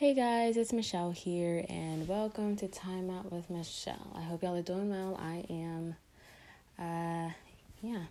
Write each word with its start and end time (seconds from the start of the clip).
Hey 0.00 0.14
guys, 0.14 0.56
it's 0.56 0.72
Michelle 0.72 1.10
here, 1.10 1.62
and 1.68 2.08
welcome 2.08 2.56
to 2.56 2.68
Time 2.68 3.10
Out 3.10 3.30
with 3.30 3.50
Michelle. 3.50 4.10
I 4.16 4.22
hope 4.22 4.42
y'all 4.42 4.56
are 4.56 4.62
doing 4.62 4.88
well. 4.88 5.14
I 5.20 5.44
am. 5.50 5.94
Uh, 6.78 7.30
yeah. 7.82 8.04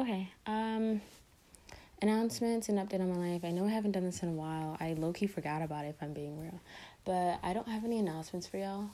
Okay. 0.00 0.30
Um, 0.46 1.02
announcements 2.00 2.70
and 2.70 2.78
update 2.78 3.02
on 3.02 3.12
my 3.12 3.32
life. 3.32 3.44
I 3.44 3.50
know 3.50 3.66
I 3.66 3.68
haven't 3.68 3.92
done 3.92 4.06
this 4.06 4.22
in 4.22 4.30
a 4.30 4.32
while. 4.32 4.78
I 4.80 4.94
low 4.94 5.12
key 5.12 5.26
forgot 5.26 5.60
about 5.60 5.84
it 5.84 5.88
if 5.88 5.96
I'm 6.02 6.14
being 6.14 6.40
real, 6.40 6.58
but 7.04 7.38
I 7.42 7.52
don't 7.52 7.68
have 7.68 7.84
any 7.84 7.98
announcements 7.98 8.46
for 8.46 8.56
y'all. 8.56 8.88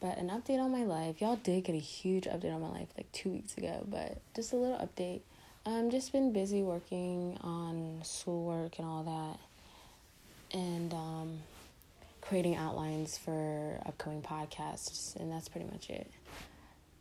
But 0.00 0.18
an 0.18 0.28
update 0.28 0.58
on 0.58 0.70
my 0.70 0.84
life. 0.84 1.22
Y'all 1.22 1.36
did 1.36 1.64
get 1.64 1.74
a 1.74 1.78
huge 1.78 2.24
update 2.24 2.54
on 2.54 2.60
my 2.60 2.68
life 2.68 2.88
like 2.94 3.10
two 3.12 3.30
weeks 3.30 3.56
ago, 3.56 3.86
but 3.88 4.20
just 4.36 4.52
a 4.52 4.56
little 4.56 4.76
update. 4.76 5.22
Um, 5.64 5.90
just 5.90 6.12
been 6.12 6.30
busy 6.30 6.62
working 6.62 7.38
on 7.40 8.00
schoolwork 8.02 8.78
and 8.78 8.86
all 8.86 9.02
that, 9.04 9.40
and 10.52 10.92
um, 10.92 11.38
creating 12.20 12.56
outlines 12.56 13.16
for 13.16 13.80
upcoming 13.86 14.22
podcasts, 14.22 15.16
and 15.16 15.30
that's 15.30 15.48
pretty 15.48 15.66
much 15.70 15.90
it. 15.90 16.10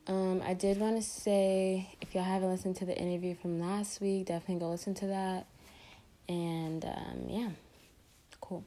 Um, 0.08 0.41
I 0.45 0.54
did 0.54 0.80
want 0.80 0.95
to 0.95 1.02
say 1.02 1.94
if 2.02 2.16
y'all 2.16 2.23
haven't 2.23 2.49
listened 2.49 2.77
to 2.77 2.85
the 2.85 2.98
interview 2.98 3.35
from 3.35 3.59
last 3.59 3.99
week, 3.99 4.27
definitely 4.27 4.62
go 4.62 4.70
listen 4.70 4.94
to 4.95 5.07
that. 5.07 5.48
And 6.30 6.85
um, 6.85 7.26
yeah, 7.27 7.49
cool. 8.40 8.63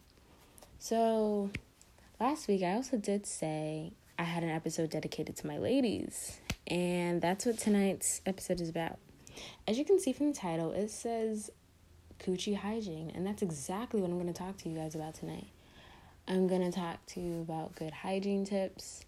So 0.78 1.51
last 2.20 2.46
week, 2.46 2.62
I 2.62 2.74
also 2.74 2.98
did 2.98 3.26
say 3.26 3.92
I 4.18 4.24
had 4.24 4.42
an 4.42 4.51
episode 4.51 4.90
dedicated 4.90 5.37
to 5.37 5.46
my 5.46 5.56
ladies, 5.56 6.40
and 6.66 7.23
that's 7.23 7.46
what 7.46 7.59
tonight's 7.59 8.20
episode 8.26 8.60
is 8.60 8.68
about. 8.68 8.98
As 9.66 9.78
you 9.78 9.84
can 9.84 9.98
see 9.98 10.12
from 10.12 10.32
the 10.32 10.38
title, 10.38 10.73
it 10.73 10.90
says 10.90 11.51
coochie 12.20 12.56
hygiene, 12.56 13.10
and 13.15 13.27
that's 13.27 13.42
exactly 13.42 14.01
what 14.01 14.10
I'm 14.10 14.20
going 14.20 14.33
to 14.33 14.38
talk 14.38 14.56
to 14.59 14.69
you 14.69 14.77
guys 14.77 14.95
about 14.95 15.15
tonight. 15.15 15.48
I'm 16.29 16.46
going 16.46 16.62
to 16.62 16.70
talk 16.70 17.05
to 17.06 17.20
you 17.20 17.41
about 17.41 17.74
good 17.74 17.93
hygiene 17.93 18.45
tips, 18.45 19.05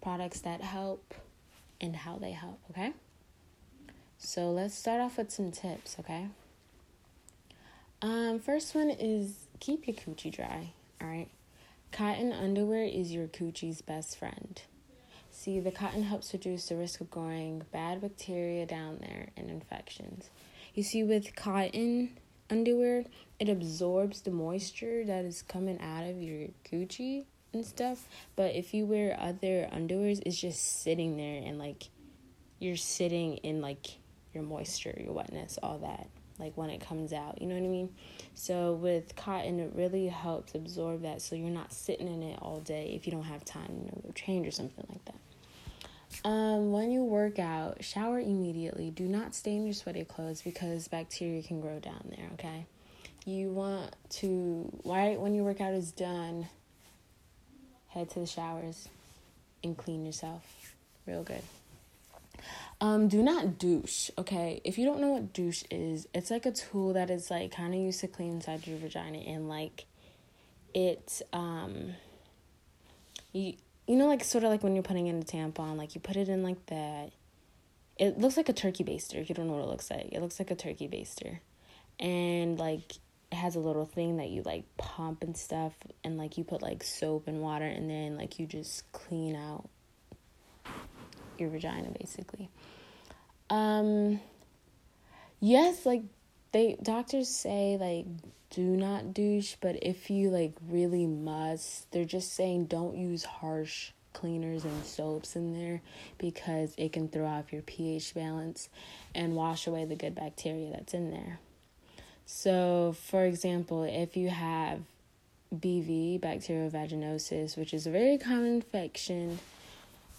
products 0.00 0.40
that 0.40 0.62
help, 0.62 1.14
and 1.80 1.94
how 1.94 2.16
they 2.16 2.32
help, 2.32 2.60
okay? 2.70 2.92
So 4.18 4.50
let's 4.50 4.74
start 4.74 5.00
off 5.00 5.18
with 5.18 5.30
some 5.30 5.50
tips, 5.50 5.96
okay? 6.00 6.28
Um, 8.00 8.38
first 8.38 8.74
one 8.74 8.90
is 8.90 9.46
keep 9.60 9.86
your 9.86 9.96
coochie 9.96 10.34
dry, 10.34 10.72
all 11.00 11.08
right? 11.08 11.28
Cotton 11.92 12.32
underwear 12.32 12.84
is 12.84 13.12
your 13.12 13.26
coochie's 13.26 13.82
best 13.82 14.18
friend. 14.18 14.62
See, 15.30 15.58
the 15.58 15.70
cotton 15.70 16.04
helps 16.04 16.32
reduce 16.32 16.68
the 16.68 16.76
risk 16.76 17.00
of 17.00 17.10
growing 17.10 17.62
bad 17.72 18.00
bacteria 18.00 18.66
down 18.66 18.98
there 19.00 19.28
and 19.36 19.50
infections. 19.50 20.30
You 20.74 20.82
see, 20.82 21.02
with 21.02 21.34
cotton 21.34 22.16
underwear, 22.50 23.04
it 23.38 23.48
absorbs 23.48 24.22
the 24.22 24.30
moisture 24.30 25.04
that 25.04 25.24
is 25.24 25.42
coming 25.42 25.80
out 25.80 26.08
of 26.08 26.22
your 26.22 26.48
coochie 26.64 27.26
and 27.52 27.64
stuff. 27.64 28.08
But 28.36 28.54
if 28.54 28.74
you 28.74 28.86
wear 28.86 29.16
other 29.18 29.68
underwears, 29.72 30.22
it's 30.24 30.40
just 30.40 30.82
sitting 30.82 31.16
there 31.16 31.42
and 31.44 31.58
like 31.58 31.88
you're 32.58 32.76
sitting 32.76 33.36
in 33.38 33.60
like 33.60 33.98
your 34.32 34.42
moisture, 34.42 34.94
your 34.98 35.12
wetness, 35.12 35.58
all 35.62 35.78
that. 35.78 36.08
Like 36.38 36.56
when 36.56 36.70
it 36.70 36.80
comes 36.80 37.12
out, 37.12 37.40
you 37.40 37.46
know 37.46 37.54
what 37.54 37.64
I 37.64 37.68
mean? 37.68 37.94
So 38.34 38.72
with 38.74 39.14
cotton, 39.14 39.60
it 39.60 39.72
really 39.74 40.08
helps 40.08 40.54
absorb 40.54 41.02
that 41.02 41.22
so 41.22 41.36
you're 41.36 41.50
not 41.50 41.72
sitting 41.72 42.08
in 42.08 42.22
it 42.22 42.38
all 42.42 42.60
day 42.60 42.92
if 42.96 43.06
you 43.06 43.12
don't 43.12 43.22
have 43.22 43.44
time, 43.44 43.70
you 43.84 43.86
know, 43.86 44.10
change 44.14 44.46
or 44.46 44.50
something 44.50 44.84
like 44.88 45.04
that. 45.04 45.14
Um, 46.24 46.72
when 46.72 46.90
you 46.90 47.04
work 47.04 47.38
out, 47.38 47.82
shower 47.82 48.18
immediately. 48.18 48.90
Do 48.90 49.04
not 49.04 49.34
stain 49.34 49.64
your 49.64 49.74
sweaty 49.74 50.04
clothes 50.04 50.42
because 50.42 50.88
bacteria 50.88 51.42
can 51.42 51.60
grow 51.60 51.78
down 51.78 52.14
there, 52.16 52.28
okay? 52.34 52.66
You 53.24 53.48
want 53.50 53.94
to, 54.10 54.70
right 54.84 55.18
when 55.18 55.34
your 55.34 55.44
workout 55.44 55.74
is 55.74 55.92
done, 55.92 56.48
head 57.88 58.10
to 58.10 58.20
the 58.20 58.26
showers 58.26 58.88
and 59.62 59.76
clean 59.76 60.04
yourself 60.04 60.74
real 61.06 61.22
good. 61.22 61.42
Um, 62.80 63.08
do 63.08 63.22
not 63.22 63.58
douche, 63.58 64.10
okay? 64.18 64.60
If 64.64 64.76
you 64.78 64.84
don't 64.84 65.00
know 65.00 65.12
what 65.12 65.32
douche 65.32 65.64
is, 65.70 66.06
it's 66.12 66.30
like 66.30 66.44
a 66.44 66.52
tool 66.52 66.92
that 66.92 67.08
is 67.08 67.30
like 67.30 67.54
kind 67.54 67.72
of 67.72 67.80
used 67.80 68.00
to 68.00 68.08
clean 68.08 68.34
inside 68.34 68.66
your 68.66 68.78
vagina 68.78 69.18
and 69.18 69.48
like 69.48 69.86
it 70.74 71.22
um 71.32 71.94
you 73.32 73.54
you 73.86 73.96
know 73.96 74.06
like 74.06 74.24
sort 74.24 74.44
of 74.44 74.50
like 74.50 74.62
when 74.62 74.74
you're 74.74 74.82
putting 74.82 75.06
in 75.06 75.18
a 75.20 75.24
tampon, 75.24 75.76
like 75.76 75.94
you 75.94 76.00
put 76.00 76.16
it 76.16 76.28
in 76.28 76.42
like 76.42 76.64
that. 76.66 77.12
It 77.96 78.18
looks 78.18 78.36
like 78.36 78.48
a 78.48 78.52
turkey 78.52 78.82
baster. 78.82 79.16
If 79.16 79.28
you 79.28 79.34
don't 79.34 79.46
know 79.46 79.54
what 79.54 79.62
it 79.62 79.68
looks 79.68 79.90
like, 79.90 80.08
it 80.10 80.20
looks 80.20 80.40
like 80.40 80.50
a 80.50 80.56
turkey 80.56 80.88
baster, 80.88 81.38
and 82.00 82.58
like 82.58 82.96
it 83.34 83.36
has 83.36 83.56
a 83.56 83.60
little 83.60 83.84
thing 83.86 84.18
that 84.18 84.28
you 84.28 84.42
like 84.42 84.64
pump 84.76 85.24
and 85.24 85.36
stuff 85.36 85.72
and 86.04 86.16
like 86.16 86.38
you 86.38 86.44
put 86.44 86.62
like 86.62 86.84
soap 86.84 87.26
and 87.26 87.40
water 87.40 87.64
and 87.64 87.90
then 87.90 88.16
like 88.16 88.38
you 88.38 88.46
just 88.46 88.90
clean 88.92 89.34
out 89.34 89.68
your 91.36 91.50
vagina 91.50 91.90
basically 91.98 92.48
um 93.50 94.20
yes 95.40 95.84
like 95.84 96.02
they 96.52 96.76
doctors 96.80 97.28
say 97.28 97.76
like 97.80 98.06
do 98.54 98.62
not 98.62 99.12
douche 99.12 99.56
but 99.60 99.76
if 99.82 100.10
you 100.10 100.30
like 100.30 100.52
really 100.68 101.06
must 101.06 101.90
they're 101.92 102.04
just 102.04 102.34
saying 102.34 102.64
don't 102.66 102.96
use 102.96 103.24
harsh 103.24 103.90
cleaners 104.14 104.64
and 104.64 104.84
soaps 104.86 105.36
in 105.36 105.52
there 105.52 105.82
because 106.16 106.72
it 106.78 106.92
can 106.92 107.08
throw 107.08 107.26
off 107.26 107.52
your 107.52 107.60
pH 107.62 108.14
balance 108.14 108.70
and 109.14 109.36
wash 109.36 109.66
away 109.66 109.84
the 109.84 109.96
good 109.96 110.14
bacteria 110.14 110.70
that's 110.70 110.94
in 110.94 111.10
there. 111.10 111.38
So, 112.24 112.96
for 112.98 113.26
example, 113.26 113.82
if 113.84 114.16
you 114.16 114.30
have 114.30 114.80
BV, 115.54 116.20
bacterial 116.22 116.70
vaginosis, 116.70 117.58
which 117.58 117.74
is 117.74 117.86
a 117.86 117.90
very 117.90 118.16
common 118.16 118.54
infection 118.54 119.38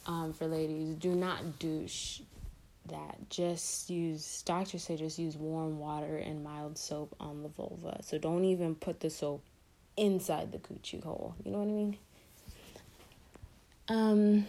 um, 0.06 0.34
for 0.34 0.46
ladies, 0.46 0.94
do 0.96 1.16
not 1.16 1.58
douche 1.58 2.20
that. 2.90 3.30
Just 3.30 3.90
use, 3.90 4.42
doctors 4.44 4.84
say 4.84 4.98
just 4.98 5.20
use 5.20 5.36
warm 5.36 5.80
water 5.80 6.18
and 6.18 6.44
mild 6.44 6.78
soap 6.78 7.16
on 7.20 7.44
the 7.44 7.50
vulva. 7.50 8.00
So, 8.02 8.18
don't 8.18 8.46
even 8.46 8.76
put 8.76 9.00
the 9.00 9.10
soap 9.10 9.44
inside 9.98 10.52
the 10.52 10.58
coochie 10.58 11.04
hole. 11.04 11.36
You 11.44 11.52
know 11.52 11.60
what 11.60 11.68
I 11.68 11.72
mean? 11.72 11.98
Um, 13.88 14.46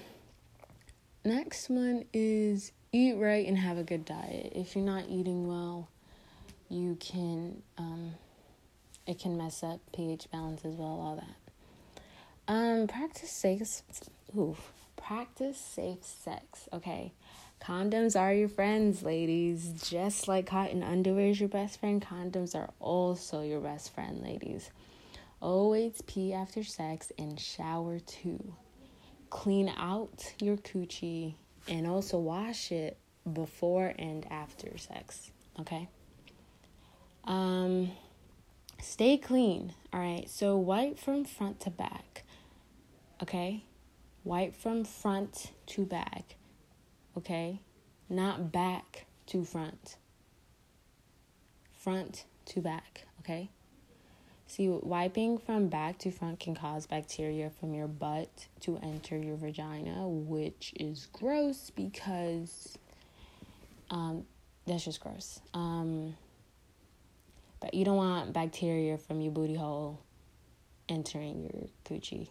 next 1.24 1.68
one 1.68 2.04
is 2.12 2.72
eat 2.92 3.16
right 3.16 3.46
and 3.46 3.58
have 3.58 3.78
a 3.78 3.82
good 3.82 4.04
diet. 4.04 4.52
If 4.54 4.74
you're 4.74 4.84
not 4.84 5.04
eating 5.08 5.46
well, 5.46 5.88
you 6.68 6.96
can 7.00 7.62
um, 7.78 8.14
it 9.06 9.18
can 9.18 9.36
mess 9.36 9.62
up 9.62 9.80
pH 9.94 10.30
balance 10.30 10.64
as 10.64 10.74
well, 10.74 10.88
all 10.88 11.16
that. 11.16 12.52
Um, 12.52 12.86
practice 12.86 13.30
safe. 13.30 13.82
Ooh, 14.36 14.56
practice 14.96 15.58
safe 15.58 16.02
sex. 16.02 16.68
Okay, 16.72 17.12
condoms 17.60 18.18
are 18.18 18.32
your 18.32 18.48
friends, 18.48 19.02
ladies. 19.02 19.72
Just 19.88 20.28
like 20.28 20.46
cotton 20.46 20.82
underwear 20.82 21.28
is 21.28 21.40
your 21.40 21.48
best 21.48 21.80
friend, 21.80 22.04
condoms 22.04 22.54
are 22.54 22.70
also 22.80 23.42
your 23.42 23.60
best 23.60 23.94
friend, 23.94 24.22
ladies. 24.22 24.70
Always 25.40 26.02
pee 26.02 26.32
after 26.32 26.64
sex 26.64 27.12
and 27.18 27.38
shower 27.38 27.98
too. 28.00 28.54
Clean 29.30 29.68
out 29.76 30.32
your 30.40 30.56
coochie 30.56 31.34
and 31.68 31.86
also 31.86 32.18
wash 32.18 32.72
it 32.72 32.96
before 33.30 33.92
and 33.98 34.26
after 34.30 34.78
sex. 34.78 35.30
Okay. 35.60 35.88
Um, 37.24 37.90
stay 38.80 39.18
clean. 39.18 39.72
All 39.92 40.00
right. 40.00 40.28
So 40.30 40.56
wipe 40.56 40.98
from 40.98 41.24
front 41.24 41.60
to 41.60 41.70
back. 41.70 42.24
Okay. 43.22 43.64
Wipe 44.24 44.56
from 44.56 44.84
front 44.84 45.52
to 45.66 45.84
back. 45.84 46.36
Okay. 47.16 47.60
Not 48.08 48.52
back 48.52 49.06
to 49.26 49.44
front. 49.44 49.96
Front 51.72 52.24
to 52.46 52.60
back. 52.60 53.06
Okay. 53.20 53.50
See, 54.48 54.68
wiping 54.68 55.38
from 55.38 55.68
back 55.68 55.98
to 55.98 56.12
front 56.12 56.38
can 56.38 56.54
cause 56.54 56.86
bacteria 56.86 57.50
from 57.50 57.74
your 57.74 57.88
butt 57.88 58.46
to 58.60 58.78
enter 58.78 59.16
your 59.18 59.36
vagina, 59.36 60.06
which 60.08 60.72
is 60.78 61.08
gross 61.12 61.70
because 61.70 62.78
um, 63.90 64.24
that's 64.66 64.84
just 64.84 65.00
gross. 65.00 65.40
Um, 65.52 66.14
but 67.60 67.74
you 67.74 67.84
don't 67.84 67.96
want 67.96 68.32
bacteria 68.32 68.98
from 68.98 69.20
your 69.20 69.32
booty 69.32 69.56
hole 69.56 70.00
entering 70.88 71.42
your 71.42 71.68
coochie. 71.84 72.28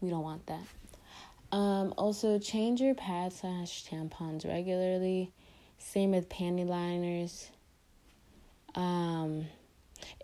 We 0.00 0.10
don't 0.10 0.22
want 0.22 0.46
that. 0.46 0.62
Um, 1.52 1.94
also, 1.96 2.38
change 2.38 2.80
your 2.80 2.94
pads 2.94 3.40
slash 3.40 3.84
tampons 3.84 4.46
regularly. 4.46 5.32
Same 5.78 6.10
with 6.10 6.28
panty 6.28 6.66
liners. 6.66 7.50
Um, 8.74 9.46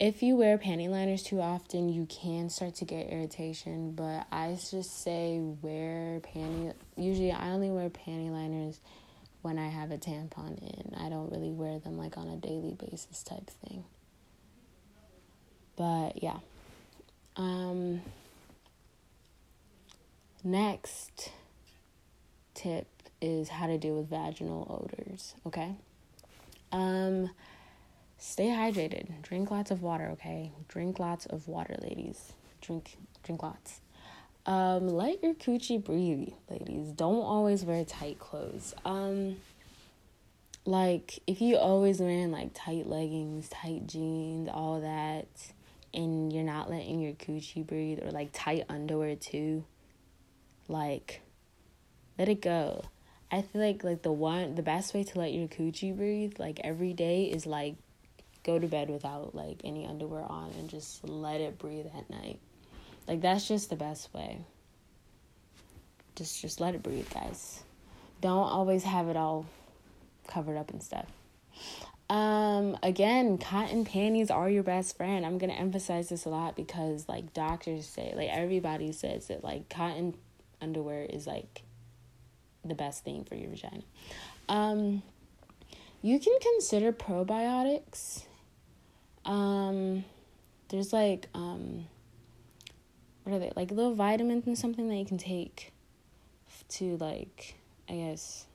if 0.00 0.22
you 0.22 0.36
wear 0.36 0.58
panty 0.58 0.88
liners 0.88 1.22
too 1.22 1.40
often, 1.40 1.88
you 1.88 2.06
can 2.06 2.50
start 2.50 2.74
to 2.76 2.84
get 2.84 3.10
irritation. 3.10 3.92
But 3.92 4.26
I 4.32 4.58
just 4.70 5.02
say 5.02 5.38
wear 5.40 6.20
panty. 6.20 6.74
Usually, 6.96 7.32
I 7.32 7.50
only 7.50 7.70
wear 7.70 7.90
panty 7.90 8.30
liners 8.30 8.80
when 9.42 9.58
I 9.58 9.68
have 9.68 9.90
a 9.90 9.98
tampon 9.98 10.58
in. 10.58 10.94
I 10.94 11.08
don't 11.08 11.30
really 11.30 11.50
wear 11.50 11.78
them 11.78 11.96
like 11.96 12.16
on 12.18 12.28
a 12.28 12.36
daily 12.36 12.74
basis 12.74 13.22
type 13.22 13.48
thing. 13.66 13.84
But 15.76 16.22
yeah. 16.22 16.38
Um 17.36 18.02
next 20.44 21.30
tip 22.54 22.86
is 23.20 23.48
how 23.48 23.66
to 23.66 23.78
deal 23.78 23.96
with 23.96 24.08
vaginal 24.08 24.66
odors, 24.68 25.34
okay? 25.46 25.74
Um 26.72 27.30
stay 28.18 28.48
hydrated. 28.48 29.22
Drink 29.22 29.50
lots 29.50 29.70
of 29.70 29.82
water, 29.82 30.08
okay? 30.12 30.52
Drink 30.68 30.98
lots 30.98 31.26
of 31.26 31.48
water, 31.48 31.76
ladies. 31.80 32.32
Drink 32.60 32.96
drink 33.22 33.42
lots. 33.42 33.80
Um 34.46 34.88
let 34.88 35.22
your 35.22 35.34
coochie 35.34 35.82
breathe, 35.82 36.32
ladies. 36.48 36.92
Don't 36.92 37.22
always 37.22 37.64
wear 37.64 37.84
tight 37.84 38.18
clothes. 38.18 38.74
Um 38.84 39.36
like 40.66 41.20
if 41.26 41.40
you 41.40 41.56
always 41.56 42.00
wearing 42.00 42.30
like 42.30 42.50
tight 42.54 42.86
leggings, 42.86 43.48
tight 43.48 43.86
jeans, 43.86 44.48
all 44.52 44.80
that 44.80 45.26
and 45.92 46.32
you're 46.32 46.44
not 46.44 46.70
letting 46.70 47.00
your 47.00 47.12
coochie 47.14 47.66
breathe 47.66 47.98
or 48.02 48.10
like 48.10 48.30
tight 48.32 48.64
underwear 48.68 49.16
too, 49.16 49.64
like 50.70 51.20
let 52.18 52.28
it 52.28 52.40
go. 52.42 52.82
I 53.30 53.42
feel 53.42 53.60
like 53.62 53.84
like 53.84 54.02
the 54.02 54.12
one 54.12 54.54
the 54.54 54.62
best 54.62 54.94
way 54.94 55.04
to 55.04 55.18
let 55.18 55.32
your 55.32 55.48
coochie 55.48 55.96
breathe 55.96 56.34
like 56.38 56.60
every 56.64 56.92
day 56.92 57.24
is 57.24 57.46
like 57.46 57.76
go 58.42 58.58
to 58.58 58.66
bed 58.66 58.90
without 58.90 59.34
like 59.34 59.60
any 59.64 59.86
underwear 59.86 60.24
on 60.24 60.50
and 60.58 60.68
just 60.68 61.06
let 61.06 61.40
it 61.40 61.58
breathe 61.58 61.86
at 61.96 62.08
night. 62.10 62.38
Like 63.06 63.20
that's 63.20 63.46
just 63.46 63.70
the 63.70 63.76
best 63.76 64.12
way. 64.14 64.40
Just 66.16 66.40
just 66.40 66.60
let 66.60 66.74
it 66.74 66.82
breathe, 66.82 67.08
guys. 67.12 67.62
Don't 68.20 68.48
always 68.48 68.84
have 68.84 69.08
it 69.08 69.16
all 69.16 69.46
covered 70.26 70.56
up 70.56 70.70
and 70.70 70.82
stuff. 70.82 71.06
Um, 72.10 72.76
again, 72.82 73.38
cotton 73.38 73.84
panties 73.84 74.30
are 74.30 74.50
your 74.50 74.64
best 74.64 74.96
friend. 74.96 75.24
I'm 75.24 75.38
gonna 75.38 75.52
emphasize 75.52 76.08
this 76.08 76.24
a 76.24 76.28
lot 76.28 76.56
because 76.56 77.08
like 77.08 77.32
doctors 77.32 77.86
say, 77.86 78.12
like 78.16 78.28
everybody 78.30 78.92
says 78.92 79.28
that 79.28 79.44
like 79.44 79.68
cotton 79.68 80.14
underwear 80.60 81.04
is 81.04 81.26
like 81.26 81.62
the 82.64 82.74
best 82.74 83.04
thing 83.04 83.24
for 83.24 83.34
your 83.34 83.50
vagina. 83.50 83.82
Um, 84.48 85.02
you 86.02 86.18
can 86.18 86.38
consider 86.40 86.92
probiotics. 86.92 88.24
Um, 89.24 90.04
there's 90.68 90.92
like 90.92 91.28
um, 91.34 91.86
what 93.24 93.34
are 93.34 93.38
they 93.38 93.52
like 93.56 93.70
little 93.70 93.94
vitamins 93.94 94.46
and 94.46 94.58
something 94.58 94.88
that 94.88 94.96
you 94.96 95.04
can 95.04 95.18
take 95.18 95.72
to 96.68 96.96
like 96.98 97.54
I 97.88 97.94
guess 97.94 98.46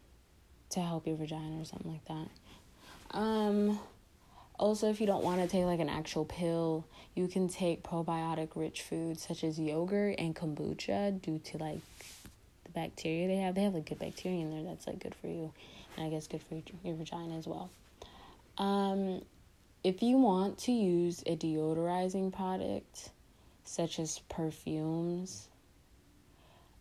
to 0.72 0.82
help 0.82 1.08
your 1.08 1.16
vagina 1.16 1.62
or 1.62 1.66
something 1.66 1.92
like 1.92 2.06
that. 2.06 3.18
Um, 3.18 3.80
also, 4.58 4.90
if 4.90 5.02
you 5.02 5.08
don't 5.08 5.24
want 5.24 5.42
to 5.42 5.48
take 5.48 5.66
like 5.66 5.80
an 5.80 5.90
actual 5.90 6.26
pill, 6.26 6.86
you 7.14 7.28
can 7.28 7.48
take 7.48 7.84
probiotic 7.84 8.50
rich 8.56 8.82
foods 8.82 9.26
such 9.28 9.44
as 9.44 9.60
yogurt 9.60 10.16
and 10.18 10.36
kombucha 10.36 11.22
due 11.22 11.40
to 11.40 11.58
like 11.58 11.80
the 12.64 12.72
bacteria 12.74 13.28
they 13.28 13.38
have. 13.38 13.56
They 13.56 13.64
have 13.64 13.74
like 13.74 13.86
good 13.86 14.00
bacteria 14.00 14.40
in 14.40 14.52
there 14.52 14.64
that's 14.64 14.88
like 14.88 15.00
good 15.00 15.16
for 15.16 15.28
you, 15.28 15.52
and 15.98 16.06
I 16.06 16.10
guess 16.10 16.28
good 16.28 16.42
for 16.42 16.56
your, 16.84 16.96
vagina 16.96 17.38
as 17.38 17.48
well. 17.48 17.70
Um, 18.58 19.22
if 19.84 20.02
you 20.02 20.18
want 20.18 20.58
to 20.60 20.72
use 20.72 21.22
a 21.26 21.36
deodorizing 21.36 22.34
product 22.34 23.10
such 23.66 24.00
as 24.00 24.20
perfumes, 24.30 25.48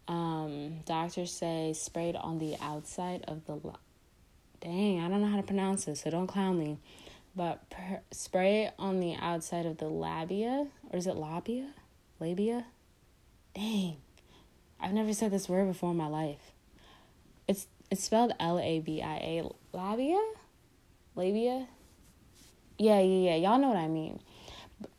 um, 0.06 0.80
doctors 0.84 1.32
say 1.32 1.72
sprayed 1.72 2.14
on 2.14 2.38
the 2.38 2.56
outside 2.60 3.24
of 3.26 3.44
the 3.46 3.58
dang, 4.60 5.00
I 5.00 5.08
don't 5.08 5.20
know 5.20 5.28
how 5.28 5.36
to 5.36 5.42
pronounce 5.42 5.84
this, 5.84 6.00
so 6.00 6.10
don't 6.10 6.26
clown 6.26 6.58
me. 6.58 6.78
But 7.36 7.68
per, 7.70 8.00
spray 8.12 8.64
it 8.64 8.74
on 8.78 9.00
the 9.00 9.14
outside 9.14 9.66
of 9.66 9.78
the 9.78 9.88
labia, 9.88 10.68
or 10.90 10.96
is 10.96 11.06
it 11.06 11.16
labia? 11.16 11.70
Labia? 12.20 12.66
Dang. 13.54 13.96
I've 14.80 14.92
never 14.92 15.12
said 15.12 15.30
this 15.30 15.48
word 15.48 15.66
before 15.66 15.90
in 15.90 15.96
my 15.96 16.06
life. 16.06 16.52
It's 17.48 17.66
it's 17.90 18.04
spelled 18.04 18.32
L 18.38 18.58
A 18.58 18.80
B 18.80 19.02
I 19.02 19.16
A. 19.16 19.50
Labia? 19.72 20.22
Labia? 21.16 21.68
Yeah, 22.78 23.00
yeah, 23.00 23.30
yeah. 23.30 23.36
Y'all 23.36 23.58
know 23.58 23.68
what 23.68 23.76
I 23.76 23.88
mean. 23.88 24.20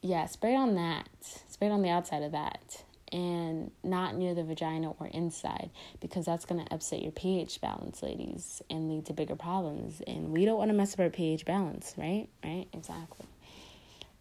Yeah, 0.02 0.26
spray 0.28 0.54
it 0.54 0.58
on 0.58 0.76
that. 0.76 1.10
Spray 1.48 1.68
it 1.68 1.72
on 1.72 1.82
the 1.82 1.90
outside 1.90 2.24
of 2.24 2.32
that 2.34 2.85
and 3.16 3.72
not 3.82 4.14
near 4.14 4.36
the 4.36 4.44
vagina 4.44 4.92
or 5.00 5.08
inside 5.08 5.70
because 6.02 6.26
that's 6.26 6.44
going 6.44 6.64
to 6.64 6.74
upset 6.74 7.02
your 7.02 7.14
pH 7.14 7.62
balance, 7.62 8.04
ladies, 8.04 8.62
and 8.70 8.90
lead 8.90 9.06
to 9.06 9.14
bigger 9.14 9.38
problems. 9.38 10.02
And 10.06 10.34
we 10.34 10.44
don't 10.44 10.58
want 10.58 10.70
to 10.70 10.74
mess 10.74 10.94
up 10.94 11.00
our 11.00 11.10
pH 11.10 11.46
balance, 11.46 11.94
right? 11.98 12.28
Right? 12.44 12.68
Exactly. 12.74 13.26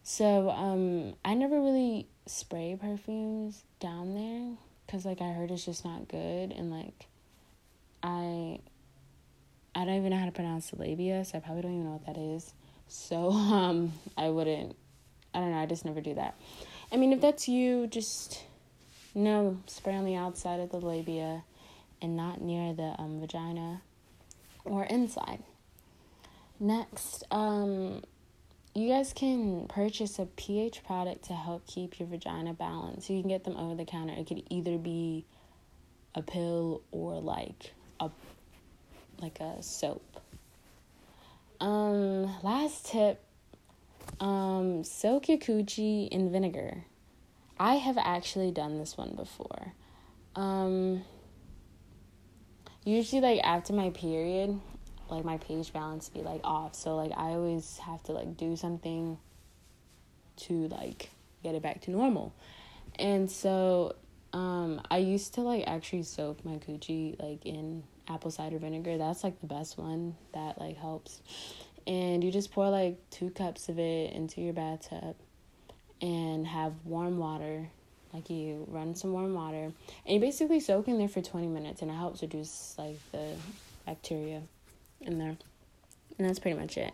So, 0.01 0.49
um, 0.49 1.15
I 1.25 1.33
never 1.33 1.59
really 1.59 2.07
spray 2.25 2.77
perfumes 2.79 3.65
down 3.81 4.13
there 4.13 4.55
because, 4.85 5.03
like, 5.03 5.21
I 5.21 5.33
heard 5.33 5.51
it's 5.51 5.65
just 5.65 5.83
not 5.83 6.07
good, 6.07 6.53
and 6.53 6.71
like, 6.71 7.07
I, 8.01 8.59
I 9.73 9.83
don't 9.83 9.95
even 9.95 10.11
know 10.11 10.17
how 10.19 10.27
to 10.27 10.31
pronounce 10.31 10.71
labia, 10.71 11.25
so 11.25 11.37
I 11.37 11.41
probably 11.41 11.63
don't 11.63 11.73
even 11.73 11.85
know 11.85 11.99
what 11.99 12.05
that 12.05 12.17
is. 12.17 12.53
So, 12.87 13.29
um, 13.31 13.91
I 14.15 14.29
wouldn't. 14.29 14.77
I 15.33 15.39
don't 15.39 15.51
know. 15.51 15.57
I 15.57 15.65
just 15.65 15.83
never 15.83 15.99
do 15.99 16.13
that. 16.13 16.35
I 16.93 16.97
mean, 16.97 17.11
if 17.11 17.19
that's 17.19 17.49
you, 17.49 17.87
just 17.87 18.45
no, 19.15 19.57
spray 19.65 19.95
on 19.95 20.05
the 20.05 20.15
outside 20.15 20.59
of 20.59 20.69
the 20.69 20.77
labia 20.77 21.43
and 22.01 22.17
not 22.17 22.41
near 22.41 22.73
the 22.73 22.93
um, 22.99 23.21
vagina 23.21 23.81
or 24.65 24.83
inside. 24.83 25.41
Next, 26.59 27.23
um, 27.31 28.03
you 28.73 28.89
guys 28.89 29.13
can 29.13 29.67
purchase 29.67 30.19
a 30.19 30.25
pH 30.25 30.83
product 30.83 31.25
to 31.25 31.33
help 31.33 31.65
keep 31.65 31.97
your 31.97 32.09
vagina 32.09 32.53
balanced. 32.53 33.09
You 33.09 33.21
can 33.21 33.29
get 33.29 33.45
them 33.45 33.55
over 33.55 33.73
the 33.73 33.85
counter. 33.85 34.13
It 34.13 34.27
could 34.27 34.43
either 34.49 34.77
be 34.77 35.25
a 36.13 36.21
pill 36.21 36.81
or 36.91 37.21
like 37.21 37.73
a 38.01 38.09
like 39.21 39.39
a 39.39 39.63
soap. 39.63 40.03
Um, 41.61 42.23
last 42.43 42.87
tip, 42.87 43.23
um, 44.19 44.83
soak 44.83 45.29
your 45.29 45.37
coochie 45.37 46.09
in 46.09 46.31
vinegar. 46.31 46.83
I 47.59 47.75
have 47.75 47.97
actually 47.97 48.51
done 48.51 48.77
this 48.77 48.97
one 48.97 49.15
before. 49.15 49.73
Um, 50.35 51.03
usually, 52.83 53.21
like 53.21 53.41
after 53.43 53.73
my 53.73 53.91
period, 53.91 54.59
like 55.09 55.23
my 55.23 55.37
pH 55.37 55.71
balance 55.71 56.09
be 56.09 56.21
like 56.21 56.41
off. 56.43 56.75
So 56.75 56.95
like 56.95 57.11
I 57.15 57.29
always 57.29 57.77
have 57.79 58.03
to 58.03 58.11
like 58.11 58.37
do 58.37 58.55
something 58.55 59.17
to 60.37 60.67
like 60.67 61.09
get 61.43 61.55
it 61.55 61.61
back 61.61 61.81
to 61.81 61.91
normal. 61.91 62.33
And 62.97 63.29
so 63.29 63.95
um, 64.33 64.81
I 64.89 64.97
used 64.97 65.35
to 65.35 65.41
like 65.41 65.63
actually 65.67 66.03
soak 66.03 66.43
my 66.43 66.57
coochie 66.57 67.21
like 67.21 67.45
in 67.45 67.83
apple 68.07 68.31
cider 68.31 68.59
vinegar. 68.59 68.97
That's 68.97 69.23
like 69.23 69.39
the 69.39 69.47
best 69.47 69.77
one 69.77 70.15
that 70.33 70.59
like 70.59 70.77
helps. 70.77 71.21
And 71.87 72.23
you 72.23 72.31
just 72.31 72.51
pour 72.51 72.69
like 72.69 72.97
two 73.11 73.29
cups 73.29 73.69
of 73.69 73.79
it 73.79 74.11
into 74.13 74.41
your 74.41 74.53
bathtub 74.53 75.15
and 76.01 76.45
have 76.45 76.73
warm 76.83 77.17
water 77.17 77.69
like 78.13 78.29
you 78.29 78.65
run 78.69 78.95
some 78.95 79.11
warm 79.11 79.33
water 79.33 79.71
and 80.05 80.13
you 80.13 80.19
basically 80.19 80.59
soak 80.59 80.87
in 80.87 80.97
there 80.97 81.09
for 81.09 81.21
20 81.21 81.47
minutes 81.47 81.81
and 81.81 81.91
it 81.91 81.95
helps 81.95 82.21
reduce 82.21 82.75
like 82.77 82.97
the 83.11 83.33
bacteria 83.85 84.41
in 85.01 85.17
there 85.19 85.35
and 86.17 86.29
that's 86.29 86.39
pretty 86.39 86.57
much 86.57 86.77
it. 86.77 86.93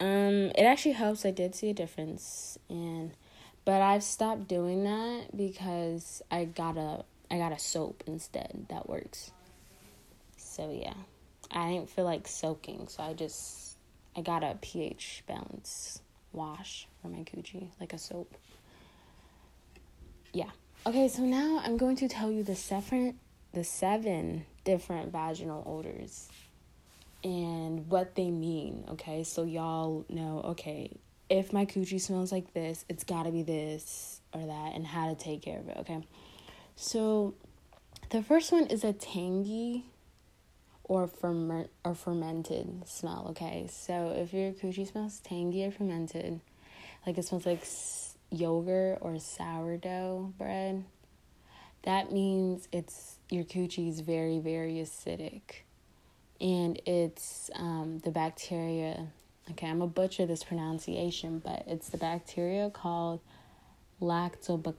Um 0.00 0.50
it 0.56 0.62
actually 0.62 0.92
helps 0.92 1.24
i 1.24 1.30
did 1.30 1.54
see 1.54 1.70
a 1.70 1.74
difference 1.74 2.58
and 2.68 3.12
but 3.64 3.80
i've 3.80 4.02
stopped 4.02 4.48
doing 4.48 4.84
that 4.84 5.36
because 5.36 6.20
i 6.30 6.44
got 6.44 6.76
a 6.76 7.04
i 7.30 7.38
got 7.38 7.52
a 7.52 7.58
soap 7.58 8.02
instead 8.06 8.66
that 8.70 8.88
works. 8.88 9.30
So 10.36 10.70
yeah 10.70 10.94
i 11.50 11.70
didn't 11.72 11.90
feel 11.90 12.04
like 12.04 12.26
soaking 12.26 12.88
so 12.88 13.02
i 13.04 13.12
just 13.12 13.76
i 14.16 14.20
got 14.20 14.42
a 14.42 14.58
ph 14.60 15.22
balance 15.26 16.00
wash 16.32 16.88
for 17.04 17.10
my 17.10 17.22
coochie, 17.24 17.68
like 17.80 17.92
a 17.92 17.98
soap. 17.98 18.34
Yeah. 20.32 20.48
Okay, 20.86 21.06
so 21.08 21.22
now 21.22 21.60
I'm 21.62 21.76
going 21.76 21.96
to 21.96 22.08
tell 22.08 22.30
you 22.30 22.42
the 22.42 22.56
seven 22.56 23.18
the 23.52 23.62
seven 23.62 24.46
different 24.64 25.12
vaginal 25.12 25.62
odors 25.66 26.28
and 27.22 27.88
what 27.88 28.14
they 28.14 28.30
mean, 28.30 28.84
okay? 28.88 29.22
So 29.22 29.44
y'all 29.44 30.06
know, 30.08 30.40
okay, 30.46 30.96
if 31.28 31.52
my 31.52 31.66
coochie 31.66 32.00
smells 32.00 32.32
like 32.32 32.52
this, 32.54 32.84
it's 32.88 33.04
got 33.04 33.24
to 33.24 33.30
be 33.30 33.42
this 33.42 34.20
or 34.32 34.46
that 34.46 34.74
and 34.74 34.86
how 34.86 35.08
to 35.08 35.14
take 35.14 35.42
care 35.42 35.58
of 35.58 35.68
it, 35.68 35.76
okay? 35.80 36.04
So 36.74 37.34
the 38.08 38.22
first 38.22 38.50
one 38.50 38.66
is 38.66 38.82
a 38.82 38.94
tangy 38.94 39.84
or 40.82 41.06
ferment 41.06 41.70
or 41.84 41.94
fermented 41.94 42.88
smell. 42.88 43.26
Okay, 43.30 43.66
so 43.70 44.14
if 44.16 44.32
your 44.32 44.52
coochie 44.52 44.90
smells 44.90 45.20
tangy 45.20 45.64
or 45.64 45.70
fermented, 45.70 46.40
like 47.06 47.18
it 47.18 47.24
smells 47.24 47.46
like 47.46 47.66
yogurt 48.30 48.98
or 49.00 49.18
sourdough 49.18 50.32
bread, 50.38 50.84
that 51.82 52.12
means 52.12 52.68
it's 52.72 53.18
your 53.30 53.44
coochie 53.44 53.88
is 53.88 54.00
very 54.00 54.38
very 54.38 54.74
acidic, 54.74 55.62
and 56.40 56.80
it's 56.86 57.50
um, 57.54 58.00
the 58.04 58.10
bacteria. 58.10 59.08
Okay, 59.50 59.66
I'm 59.68 59.82
a 59.82 59.86
butcher 59.86 60.24
this 60.24 60.42
pronunciation, 60.42 61.38
but 61.44 61.64
it's 61.66 61.90
the 61.90 61.98
bacteria 61.98 62.70
called 62.70 63.20
lactobacilli, 64.00 64.74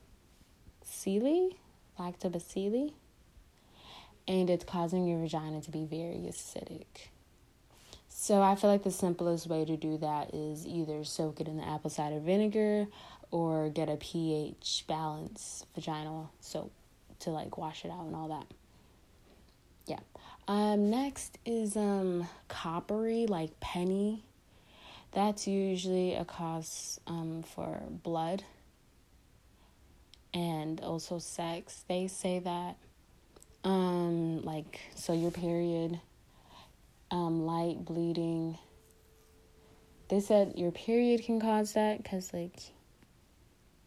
lactobacilli 1.99 2.93
and 4.27 4.49
it's 4.49 4.65
causing 4.65 5.07
your 5.07 5.19
vagina 5.19 5.61
to 5.61 5.71
be 5.71 5.85
very 5.85 6.25
acidic. 6.27 7.09
So 8.25 8.41
I 8.41 8.55
feel 8.55 8.71
like 8.71 8.81
the 8.81 8.89
simplest 8.89 9.45
way 9.45 9.65
to 9.65 9.77
do 9.77 9.99
that 9.99 10.33
is 10.33 10.65
either 10.65 11.03
soak 11.03 11.41
it 11.41 11.47
in 11.47 11.57
the 11.57 11.63
apple 11.63 11.91
cider 11.91 12.19
vinegar 12.19 12.87
or 13.29 13.69
get 13.69 13.87
a 13.87 13.97
pH 13.97 14.85
balance 14.87 15.63
vaginal 15.75 16.31
soap 16.39 16.71
to 17.19 17.29
like 17.29 17.59
wash 17.59 17.85
it 17.85 17.91
out 17.91 18.07
and 18.07 18.15
all 18.15 18.29
that. 18.29 18.47
Yeah. 19.85 19.99
Um 20.47 20.89
next 20.89 21.37
is 21.45 21.77
um 21.77 22.27
coppery 22.47 23.27
like 23.27 23.59
penny. 23.59 24.23
That's 25.11 25.45
usually 25.45 26.15
a 26.15 26.25
cause 26.25 26.99
um 27.05 27.43
for 27.43 27.79
blood 28.01 28.43
and 30.33 30.81
also 30.81 31.19
sex. 31.19 31.85
They 31.87 32.07
say 32.07 32.39
that 32.39 32.77
um 33.63 34.41
like 34.41 34.79
so 34.95 35.13
your 35.13 35.29
period 35.29 35.99
um 37.15 37.45
light 37.45 37.85
bleeding. 37.85 38.57
They 40.09 40.19
said 40.19 40.53
your 40.57 40.71
period 40.71 41.23
can 41.23 41.39
cause 41.39 41.73
that 41.73 42.03
because 42.03 42.33
like 42.33 42.59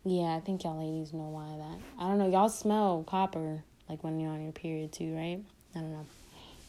yeah 0.04 0.34
i 0.36 0.40
think 0.40 0.64
y'all 0.64 0.78
ladies 0.78 1.12
know 1.12 1.28
why 1.28 1.56
that. 1.58 2.02
I 2.02 2.08
don't 2.08 2.18
know 2.18 2.30
y'all 2.30 2.48
smell 2.48 3.04
copper 3.06 3.62
like 3.88 4.02
when 4.02 4.18
you're 4.18 4.30
on 4.30 4.42
your 4.42 4.52
period 4.52 4.92
too 4.92 5.14
right? 5.14 5.40
I 5.76 5.80
don't 5.80 5.92
know. 5.92 6.06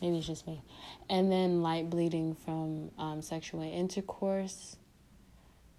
Maybe 0.02 0.18
it's 0.18 0.28
just 0.28 0.46
me. 0.48 0.62
And 1.10 1.32
then 1.32 1.62
light 1.62 1.90
bleeding 1.90 2.36
from 2.46 2.92
um, 2.98 3.22
sexual 3.22 3.62
intercourse 3.62 4.76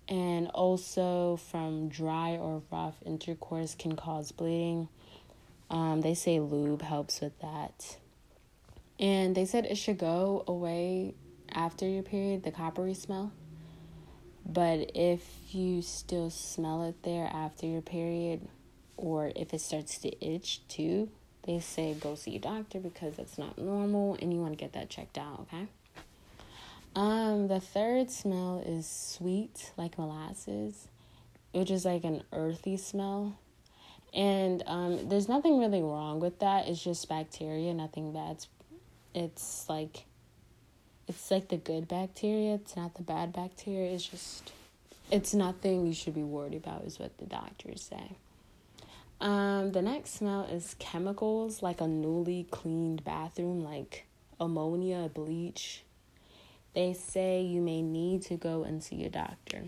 and 0.09 0.49
also 0.49 1.37
from 1.37 1.89
dry 1.89 2.33
or 2.37 2.63
rough 2.71 2.97
intercourse 3.05 3.75
can 3.75 3.97
cause 3.97 4.33
bleeding. 4.33 4.89
Um, 5.71 6.01
they 6.01 6.15
say 6.15 6.41
lube 6.41 6.83
helps 6.83 7.21
with 7.21 7.39
that. 7.41 7.97
And 9.01 9.35
they 9.35 9.47
said 9.47 9.65
it 9.65 9.77
should 9.77 9.99
go 9.99 10.45
away 10.47 11.15
after 11.51 11.89
your 11.89 12.03
period, 12.03 12.43
the 12.43 12.51
coppery 12.51 12.95
smell. 12.95 13.33
But 14.45 14.93
if 14.95 15.23
you 15.51 15.81
still 15.81 16.29
smell 16.29 16.85
it 16.85 17.03
there 17.03 17.29
after 17.33 17.67
your 17.67 17.81
period, 17.81 18.47
or 18.99 19.33
if 19.35 19.55
it 19.55 19.61
starts 19.61 19.99
to 19.99 20.25
itch 20.25 20.61
too, 20.69 21.09
they 21.45 21.61
say 21.61 21.95
go 21.95 22.15
see 22.15 22.37
a 22.37 22.39
doctor 22.39 22.79
because 22.79 23.17
that's 23.17 23.39
not 23.39 23.57
normal 23.57 24.17
and 24.21 24.33
you 24.33 24.41
want 24.41 24.53
to 24.53 24.63
get 24.63 24.75
that 24.75 24.91
checked 24.91 25.17
out, 25.17 25.41
okay? 25.41 25.67
Um, 26.95 27.49
the 27.49 27.61
third 27.61 28.11
smell 28.11 28.63
is 28.67 28.87
sweet, 28.87 29.73
like 29.77 29.97
molasses, 29.97 30.89
which 31.53 31.71
is 31.71 31.85
like 31.85 32.05
an 32.05 32.23
earthy 32.33 32.77
smell. 32.77 33.39
And 34.13 34.63
um, 34.67 35.09
there's 35.09 35.29
nothing 35.29 35.59
really 35.59 35.83
wrong 35.83 36.21
with 36.21 36.41
that. 36.41 36.69
It's 36.69 36.83
just 36.83 37.09
bacteria, 37.09 37.73
nothing 37.73 38.13
bad. 38.13 38.45
It's, 39.15 39.69
like 39.69 40.05
it's 41.11 41.29
like 41.31 41.49
the 41.49 41.57
good 41.57 41.89
bacteria. 41.89 42.55
It's 42.55 42.77
not 42.77 42.95
the 42.95 43.03
bad 43.03 43.33
bacteria. 43.33 43.91
It's 43.91 44.07
just 44.07 44.53
it's 45.11 45.35
nothing 45.35 45.85
you 45.87 45.93
should 45.93 46.15
be 46.15 46.23
worried 46.23 46.55
about 46.55 46.85
is 46.85 47.01
what 47.01 47.19
the 47.19 47.27
doctors 47.27 47.83
say. 47.83 48.13
Um, 49.21 49.73
the 49.73 49.83
next 49.83 50.15
smell 50.15 50.45
is 50.45 50.77
chemicals 50.79 51.63
like 51.63 51.81
a 51.81 51.89
newly 51.89 52.47
cleaned 52.53 53.03
bathroom, 53.05 53.65
like 53.65 54.07
ammonia, 54.39 55.11
bleach. 55.13 55.83
They 56.75 56.93
say 56.93 57.43
you 57.43 57.61
may 57.61 57.83
need 57.83 58.23
to 58.23 58.37
go 58.37 58.63
and 58.63 58.83
see 58.83 59.05
a 59.05 59.11
doctor. 59.11 59.65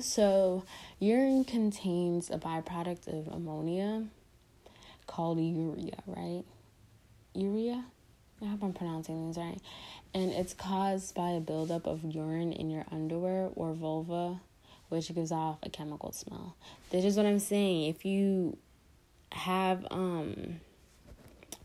So, 0.00 0.64
urine 1.00 1.44
contains 1.44 2.30
a 2.30 2.38
byproduct 2.38 3.08
of 3.08 3.34
ammonia 3.34 4.04
called 5.08 5.40
urea, 5.40 5.98
right? 6.06 6.44
Urea? 7.34 7.84
I 8.42 8.46
hope 8.46 8.62
I'm 8.62 8.72
pronouncing 8.72 9.28
these 9.28 9.36
right. 9.36 9.58
And 10.14 10.32
it's 10.32 10.52
caused 10.52 11.14
by 11.14 11.30
a 11.30 11.40
buildup 11.40 11.86
of 11.86 12.04
urine 12.04 12.52
in 12.52 12.70
your 12.70 12.84
underwear 12.90 13.50
or 13.54 13.72
vulva, 13.72 14.40
which 14.88 15.14
gives 15.14 15.32
off 15.32 15.58
a 15.62 15.70
chemical 15.70 16.12
smell. 16.12 16.56
This 16.90 17.04
is 17.04 17.16
what 17.16 17.26
I'm 17.26 17.38
saying. 17.38 17.88
If 17.88 18.04
you 18.04 18.58
have 19.32 19.86
um 19.90 20.60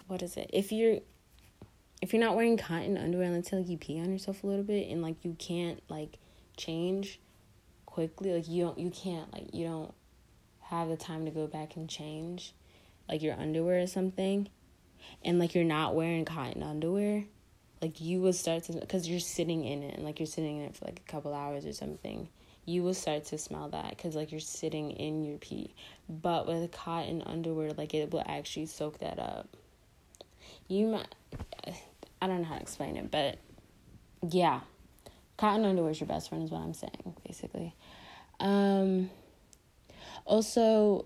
what 0.07 0.21
is 0.21 0.37
it? 0.37 0.49
If 0.53 0.71
you're 0.71 0.99
if 2.01 2.13
you're 2.13 2.21
not 2.21 2.35
wearing 2.35 2.57
cotton 2.57 2.97
underwear 2.97 3.31
until 3.33 3.59
like 3.59 3.69
you 3.69 3.77
pee 3.77 3.99
on 3.99 4.11
yourself 4.11 4.43
a 4.43 4.47
little 4.47 4.63
bit 4.63 4.89
and 4.89 5.01
like 5.01 5.25
you 5.25 5.35
can't 5.39 5.81
like 5.89 6.17
change 6.55 7.19
quickly 7.85 8.31
like 8.31 8.47
you 8.47 8.63
don't 8.63 8.77
you 8.77 8.91
can't 8.91 9.31
like 9.33 9.53
you 9.53 9.65
don't 9.65 9.93
have 10.61 10.87
the 10.89 10.97
time 10.97 11.25
to 11.25 11.31
go 11.31 11.47
back 11.47 11.75
and 11.75 11.89
change 11.89 12.53
like 13.09 13.21
your 13.21 13.33
underwear 13.35 13.81
or 13.81 13.87
something 13.87 14.47
and 15.23 15.39
like 15.39 15.55
you're 15.55 15.63
not 15.63 15.95
wearing 15.95 16.25
cotton 16.25 16.63
underwear 16.63 17.23
like 17.81 18.01
you 18.01 18.19
will 18.19 18.33
start 18.33 18.63
to 18.63 18.73
because 18.73 19.07
you're 19.07 19.19
sitting 19.19 19.63
in 19.63 19.83
it 19.83 19.95
and 19.95 20.03
like 20.03 20.19
you're 20.19 20.27
sitting 20.27 20.57
in 20.57 20.63
it 20.63 20.75
for 20.75 20.85
like 20.85 20.99
a 21.05 21.11
couple 21.11 21.33
hours 21.33 21.65
or 21.65 21.73
something 21.73 22.27
you 22.67 22.83
will 22.83 22.93
start 22.93 23.23
to 23.23 23.37
smell 23.37 23.69
that 23.69 23.91
because 23.91 24.13
like 24.13 24.29
you're 24.29 24.41
sitting 24.41 24.91
in 24.91 25.23
your 25.23 25.37
pee. 25.37 25.73
But 26.09 26.45
with 26.47 26.69
cotton 26.71 27.23
underwear 27.25 27.71
like 27.71 27.93
it 27.93 28.11
will 28.11 28.25
actually 28.27 28.65
soak 28.65 28.99
that 28.99 29.17
up. 29.17 29.47
You 30.67 30.87
might 30.87 31.15
i 32.21 32.25
don't 32.27 32.41
know 32.41 32.47
how 32.47 32.55
to 32.55 32.61
explain 32.61 32.97
it 32.97 33.09
but 33.09 33.39
yeah. 34.29 34.59
Cotton 35.37 35.65
underwear 35.65 35.91
is 35.91 35.99
your 35.99 36.07
best 36.07 36.29
friend 36.29 36.43
is 36.43 36.51
what 36.51 36.61
i'm 36.61 36.73
saying 36.73 37.15
basically. 37.25 37.73
Um, 38.39 39.09
also, 40.25 41.05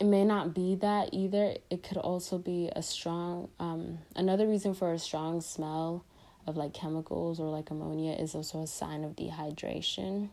it 0.00 0.04
may 0.04 0.24
not 0.24 0.54
be 0.54 0.76
that 0.76 1.10
either. 1.12 1.56
It 1.70 1.82
could 1.82 1.96
also 1.96 2.38
be 2.38 2.70
a 2.74 2.82
strong, 2.82 3.48
um, 3.58 3.98
another 4.14 4.46
reason 4.46 4.74
for 4.74 4.92
a 4.92 4.98
strong 4.98 5.40
smell 5.40 6.04
of 6.46 6.56
like 6.56 6.72
chemicals 6.72 7.40
or 7.40 7.48
like 7.50 7.70
ammonia 7.70 8.12
is 8.12 8.34
also 8.34 8.62
a 8.62 8.66
sign 8.66 9.04
of 9.04 9.16
dehydration. 9.16 10.28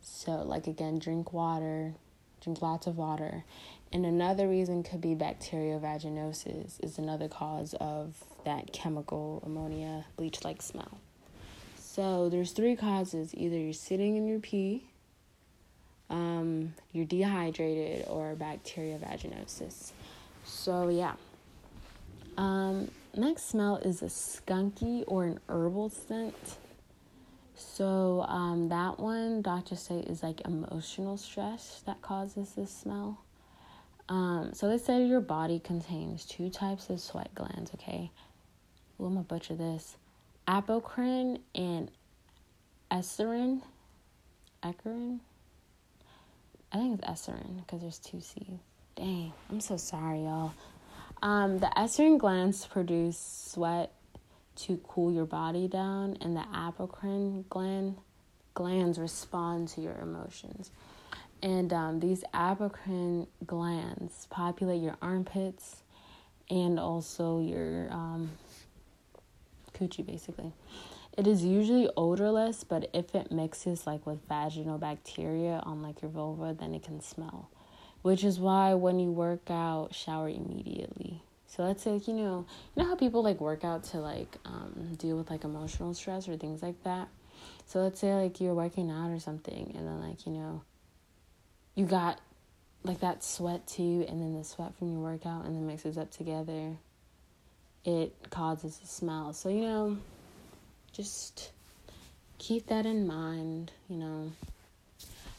So, 0.00 0.42
like, 0.42 0.66
again, 0.66 0.98
drink 0.98 1.32
water, 1.32 1.94
drink 2.42 2.62
lots 2.62 2.86
of 2.86 2.96
water. 2.96 3.44
And 3.92 4.04
another 4.04 4.48
reason 4.48 4.82
could 4.82 5.00
be 5.00 5.14
bacterial 5.14 5.80
vaginosis, 5.80 6.82
is 6.82 6.98
another 6.98 7.26
cause 7.26 7.74
of 7.80 8.22
that 8.44 8.72
chemical 8.72 9.42
ammonia 9.44 10.04
bleach 10.16 10.44
like 10.44 10.62
smell. 10.62 10.98
So 11.78 12.28
there's 12.28 12.52
three 12.52 12.76
causes 12.76 13.34
either 13.34 13.56
you're 13.56 13.72
sitting 13.72 14.16
in 14.16 14.28
your 14.28 14.40
pee, 14.40 14.84
um, 16.10 16.74
you're 16.92 17.04
dehydrated, 17.04 18.06
or 18.08 18.34
bacteria 18.34 18.98
vaginosis. 18.98 19.92
So, 20.44 20.88
yeah. 20.88 21.14
Um, 22.36 22.90
next 23.16 23.48
smell 23.48 23.76
is 23.76 24.02
a 24.02 24.06
skunky 24.06 25.04
or 25.06 25.24
an 25.24 25.40
herbal 25.48 25.90
scent. 25.90 26.56
So, 27.54 28.24
um, 28.28 28.68
that 28.68 28.98
one, 28.98 29.42
doctors 29.42 29.80
say, 29.80 29.98
is 29.98 30.22
like 30.22 30.40
emotional 30.42 31.16
stress 31.16 31.82
that 31.86 32.00
causes 32.00 32.52
this 32.52 32.70
smell. 32.70 33.20
Um, 34.08 34.52
so, 34.54 34.68
they 34.68 34.78
say 34.78 35.04
your 35.04 35.20
body 35.20 35.58
contains 35.58 36.24
two 36.24 36.48
types 36.48 36.88
of 36.88 37.00
sweat 37.00 37.34
glands, 37.34 37.72
okay? 37.74 38.10
Ooh, 39.00 39.06
I'm 39.06 39.14
gonna 39.14 39.24
butcher 39.24 39.54
this 39.54 39.96
apocrine 40.46 41.40
and 41.54 41.90
esserin. 42.90 43.60
Ecarin? 44.62 45.20
I 46.72 46.76
think 46.76 47.00
it's 47.00 47.08
esserin 47.08 47.58
because 47.58 47.80
there's 47.80 47.98
two 47.98 48.20
C's. 48.20 48.60
Dang, 48.96 49.32
I'm 49.50 49.60
so 49.60 49.76
sorry, 49.76 50.22
y'all. 50.22 50.52
Um, 51.22 51.58
the 51.58 51.70
esserin 51.76 52.18
glands 52.18 52.66
produce 52.66 53.18
sweat 53.18 53.92
to 54.56 54.80
cool 54.86 55.12
your 55.12 55.24
body 55.24 55.68
down, 55.68 56.18
and 56.20 56.36
the 56.36 56.44
apocrine 56.52 57.44
gland 57.48 57.96
glands 58.54 58.98
respond 58.98 59.68
to 59.68 59.80
your 59.80 59.96
emotions. 60.02 60.70
And 61.42 61.72
um, 61.72 62.00
these 62.00 62.24
apocrine 62.34 63.28
glands 63.46 64.26
populate 64.30 64.82
your 64.82 64.96
armpits 65.00 65.82
and 66.50 66.80
also 66.80 67.40
your 67.40 67.88
um, 67.92 68.32
coochie 69.74 70.04
basically. 70.04 70.52
It 71.18 71.26
is 71.26 71.44
usually 71.44 71.90
odorless, 71.96 72.62
but 72.62 72.88
if 72.92 73.12
it 73.12 73.32
mixes 73.32 73.88
like 73.88 74.06
with 74.06 74.20
vaginal 74.28 74.78
bacteria 74.78 75.60
on 75.64 75.82
like 75.82 76.00
your 76.00 76.12
vulva, 76.12 76.56
then 76.56 76.74
it 76.74 76.84
can 76.84 77.00
smell. 77.00 77.50
Which 78.02 78.22
is 78.22 78.38
why 78.38 78.74
when 78.74 79.00
you 79.00 79.10
work 79.10 79.50
out, 79.50 79.92
shower 79.92 80.28
immediately. 80.28 81.20
So 81.48 81.64
let's 81.64 81.82
say, 81.82 82.00
you 82.06 82.14
know, 82.14 82.46
you 82.76 82.82
know 82.82 82.88
how 82.88 82.94
people 82.94 83.24
like 83.24 83.40
work 83.40 83.64
out 83.64 83.82
to 83.84 83.98
like 83.98 84.36
um, 84.44 84.94
deal 84.96 85.16
with 85.16 85.28
like 85.28 85.42
emotional 85.42 85.92
stress 85.92 86.28
or 86.28 86.36
things 86.36 86.62
like 86.62 86.80
that. 86.84 87.08
So 87.66 87.80
let's 87.80 87.98
say 87.98 88.14
like 88.14 88.40
you're 88.40 88.54
working 88.54 88.88
out 88.88 89.10
or 89.10 89.18
something, 89.18 89.74
and 89.76 89.88
then 89.88 90.00
like 90.00 90.24
you 90.24 90.32
know, 90.32 90.62
you 91.74 91.84
got 91.84 92.20
like 92.84 93.00
that 93.00 93.24
sweat 93.24 93.66
too, 93.66 94.06
and 94.08 94.20
then 94.20 94.38
the 94.38 94.44
sweat 94.44 94.72
from 94.78 94.92
your 94.92 95.00
workout, 95.00 95.46
and 95.46 95.56
then 95.56 95.66
mixes 95.66 95.98
up 95.98 96.12
together 96.12 96.76
it 97.84 98.30
causes 98.30 98.80
a 98.82 98.86
smell. 98.86 99.32
So, 99.32 99.48
you 99.48 99.62
know, 99.62 99.98
just 100.98 101.52
keep 102.38 102.66
that 102.66 102.84
in 102.84 103.06
mind, 103.06 103.70
you 103.88 103.96
know. 103.96 104.32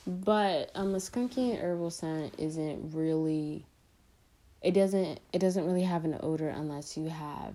But 0.07 0.71
um, 0.73 0.95
a 0.95 0.97
skunky 0.97 1.51
and 1.51 1.59
herbal 1.59 1.91
scent 1.91 2.33
isn't 2.37 2.95
really 2.95 3.65
it 4.61 4.71
doesn't 4.71 5.19
it 5.33 5.39
doesn't 5.39 5.65
really 5.65 5.83
have 5.83 6.05
an 6.05 6.17
odor 6.21 6.49
unless 6.49 6.97
you 6.97 7.09
have 7.09 7.53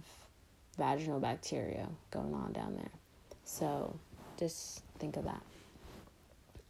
vaginal 0.76 1.18
bacteria 1.18 1.88
going 2.11 2.34
on 2.34 2.52
down 2.52 2.76
there. 2.76 2.90
So 3.44 3.96
just 4.38 4.82
think 4.99 5.16
of 5.16 5.25
that. 5.25 5.42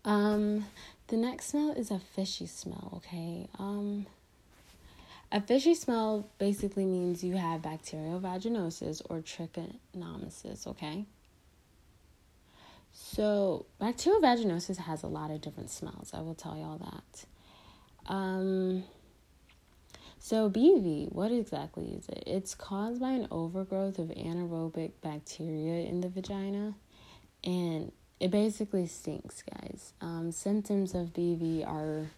Um, 0.04 0.66
the 1.08 1.16
next 1.16 1.46
smell 1.46 1.72
is 1.72 1.90
a 1.90 1.98
fishy 1.98 2.46
smell, 2.46 2.92
okay? 2.96 3.48
Um, 3.58 4.06
a 5.32 5.40
fishy 5.40 5.74
smell 5.74 6.28
basically 6.38 6.84
means 6.84 7.24
you 7.24 7.36
have 7.36 7.62
bacterial 7.62 8.20
vaginosis 8.20 9.00
or 9.08 9.18
trichomoniasis, 9.18 10.66
okay? 10.66 11.06
So, 13.14 13.66
bacterial 13.78 14.20
vaginosis 14.20 14.76
has 14.76 15.04
a 15.04 15.06
lot 15.06 15.30
of 15.30 15.40
different 15.40 15.70
smells. 15.70 16.10
I 16.12 16.20
will 16.20 16.34
tell 16.34 16.56
y'all 16.56 16.78
that. 16.78 18.12
Um, 18.12 18.82
so, 20.18 20.50
BV, 20.50 21.12
what 21.12 21.30
exactly 21.30 21.92
is 21.92 22.08
it? 22.08 22.24
It's 22.26 22.56
caused 22.56 23.00
by 23.00 23.10
an 23.10 23.28
overgrowth 23.30 24.00
of 24.00 24.08
anaerobic 24.08 24.94
bacteria 25.00 25.86
in 25.86 26.00
the 26.00 26.08
vagina, 26.08 26.74
and 27.44 27.92
it 28.18 28.32
basically 28.32 28.88
stinks, 28.88 29.42
guys. 29.42 29.92
Um, 30.00 30.32
symptoms 30.32 30.92
of 30.92 31.12
BV 31.12 31.64
are 31.68 32.10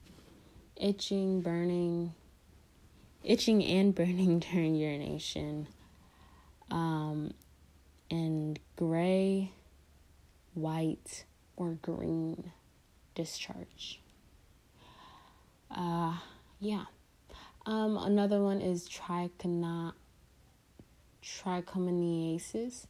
itching, 0.77 1.43
burning, 1.43 2.15
itching 3.23 3.63
and 3.63 3.95
burning 3.95 4.39
during 4.39 4.75
urination, 4.75 5.69
um, 6.71 7.35
and 8.11 8.59
gray, 8.77 9.53
white, 10.57 11.25
or 11.57 11.79
green 11.83 12.53
discharge. 13.15 14.01
Uh, 15.71 16.15
yeah. 16.61 16.85
Um, 17.65 17.97
another 17.97 18.41
one 18.41 18.61
is 18.61 18.89
trichona, 18.89 19.93
trichomoniasis. 21.23 22.87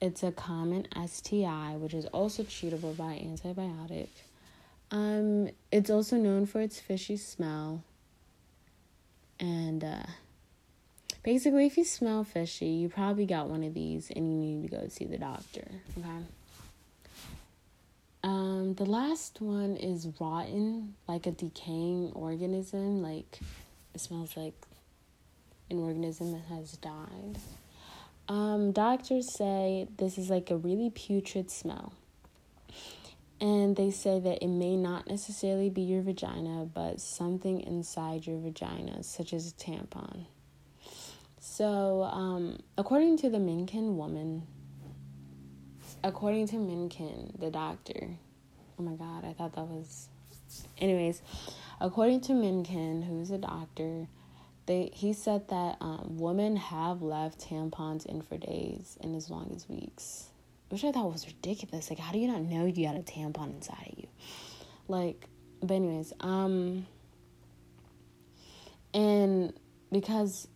It's 0.00 0.22
a 0.22 0.32
common 0.32 0.86
STI, 1.06 1.76
which 1.76 1.94
is 1.94 2.06
also 2.06 2.42
treatable 2.42 2.96
by 2.96 3.22
antibiotic. 3.24 4.08
Um, 4.90 5.48
it's 5.70 5.90
also 5.90 6.16
known 6.16 6.46
for 6.46 6.60
its 6.60 6.80
fishy 6.80 7.16
smell. 7.16 7.84
And 9.38 9.84
uh, 9.84 10.06
basically, 11.22 11.66
if 11.66 11.76
you 11.76 11.84
smell 11.84 12.24
fishy, 12.24 12.66
you 12.66 12.88
probably 12.88 13.26
got 13.26 13.48
one 13.48 13.62
of 13.62 13.74
these 13.74 14.10
and 14.10 14.28
you 14.28 14.38
need 14.38 14.70
to 14.70 14.76
go 14.76 14.88
see 14.88 15.04
the 15.04 15.18
doctor. 15.18 15.68
Okay. 15.96 16.08
Um, 18.24 18.74
the 18.74 18.84
last 18.84 19.40
one 19.40 19.76
is 19.76 20.08
rotten, 20.20 20.94
like 21.08 21.26
a 21.26 21.32
decaying 21.32 22.12
organism. 22.14 23.02
Like 23.02 23.40
it 23.94 24.00
smells 24.00 24.36
like 24.36 24.54
an 25.70 25.78
organism 25.78 26.32
that 26.32 26.44
has 26.54 26.72
died. 26.76 27.38
Um, 28.28 28.72
doctors 28.72 29.34
say 29.36 29.88
this 29.98 30.18
is 30.18 30.30
like 30.30 30.50
a 30.50 30.56
really 30.56 30.90
putrid 30.90 31.50
smell. 31.50 31.92
And 33.40 33.74
they 33.74 33.90
say 33.90 34.20
that 34.20 34.40
it 34.40 34.48
may 34.48 34.76
not 34.76 35.08
necessarily 35.08 35.68
be 35.68 35.82
your 35.82 36.02
vagina, 36.02 36.64
but 36.72 37.00
something 37.00 37.60
inside 37.60 38.24
your 38.24 38.38
vagina, 38.38 39.02
such 39.02 39.32
as 39.32 39.48
a 39.48 39.52
tampon. 39.52 40.26
So, 41.40 42.04
um, 42.04 42.60
according 42.78 43.18
to 43.18 43.30
the 43.30 43.38
Minkin 43.38 43.96
woman, 43.96 44.46
according 46.04 46.48
to 46.48 46.56
Minkin, 46.56 47.38
the 47.38 47.50
doctor, 47.50 48.08
oh 48.78 48.82
my 48.82 48.94
god, 48.94 49.24
I 49.24 49.32
thought 49.32 49.54
that 49.54 49.66
was. 49.66 50.08
Anyways, 50.78 51.22
according 51.80 52.20
to 52.22 52.32
Minkin, 52.32 53.06
who's 53.06 53.30
a 53.30 53.38
doctor, 53.38 54.06
they 54.66 54.90
he 54.92 55.12
said 55.12 55.48
that 55.48 55.76
um, 55.80 56.18
women 56.18 56.56
have 56.56 57.02
left 57.02 57.40
tampons 57.40 58.06
in 58.06 58.22
for 58.22 58.36
days 58.36 58.98
and 59.00 59.16
as 59.16 59.30
long 59.30 59.52
as 59.54 59.68
weeks, 59.68 60.28
which 60.68 60.84
I 60.84 60.92
thought 60.92 61.10
was 61.12 61.26
ridiculous. 61.26 61.90
Like, 61.90 61.98
how 61.98 62.12
do 62.12 62.18
you 62.18 62.28
not 62.28 62.42
know 62.42 62.66
you 62.66 62.86
got 62.86 62.96
a 62.96 63.00
tampon 63.00 63.54
inside 63.54 63.92
of 63.92 63.98
you? 63.98 64.08
Like, 64.88 65.26
but 65.62 65.74
anyways, 65.74 66.12
um, 66.20 66.86
and 68.92 69.52
because 69.90 70.48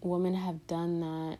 women 0.00 0.34
have 0.34 0.66
done 0.66 1.00
that, 1.00 1.38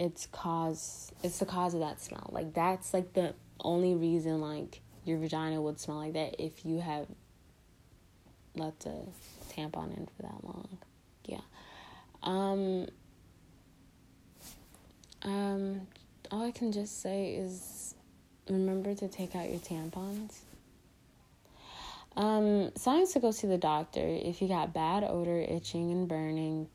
it's 0.00 0.26
cause 0.32 1.12
it's 1.22 1.38
the 1.38 1.44
cause 1.44 1.74
of 1.74 1.80
that 1.80 2.00
smell. 2.00 2.30
Like 2.32 2.54
that's 2.54 2.94
like 2.94 3.12
the 3.12 3.34
only 3.60 3.94
reason 3.94 4.40
like 4.40 4.80
your 5.04 5.18
vagina 5.18 5.60
would 5.60 5.78
smell 5.78 5.98
like 5.98 6.14
that 6.14 6.42
if 6.42 6.64
you 6.64 6.80
have 6.80 7.06
left 8.56 8.86
a 8.86 8.96
tampon 9.52 9.96
in 9.96 10.06
for 10.06 10.22
that 10.22 10.42
long. 10.42 10.78
Yeah. 11.26 11.42
Um, 12.22 12.88
um, 15.22 15.86
all 16.30 16.46
I 16.46 16.50
can 16.50 16.72
just 16.72 17.02
say 17.02 17.34
is 17.34 17.94
remember 18.48 18.94
to 18.94 19.06
take 19.06 19.36
out 19.36 19.50
your 19.50 19.58
tampons. 19.58 20.38
Um, 22.16 22.74
signs 22.74 23.12
to 23.12 23.20
go 23.20 23.32
see 23.32 23.46
the 23.46 23.58
doctor 23.58 24.00
if 24.00 24.40
you 24.40 24.48
got 24.48 24.72
bad 24.72 25.04
odor, 25.04 25.40
itching 25.40 25.92
and 25.92 26.08
burning, 26.08 26.68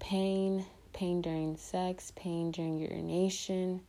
pain, 0.00 0.66
pain 0.98 1.22
during 1.22 1.56
sex, 1.56 2.12
pain 2.16 2.50
during 2.50 2.76
urination. 2.76 3.80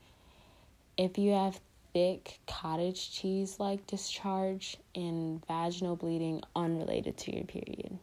If 0.96 1.18
you 1.18 1.32
have 1.32 1.60
thick 1.92 2.40
cottage 2.46 3.12
cheese 3.12 3.60
like 3.60 3.88
discharge 3.88 4.78
and 4.94 5.44
vaginal 5.48 5.96
bleeding 5.96 6.44
unrelated 6.56 7.18
to 7.18 7.36
your 7.36 7.46
period, 7.46 7.98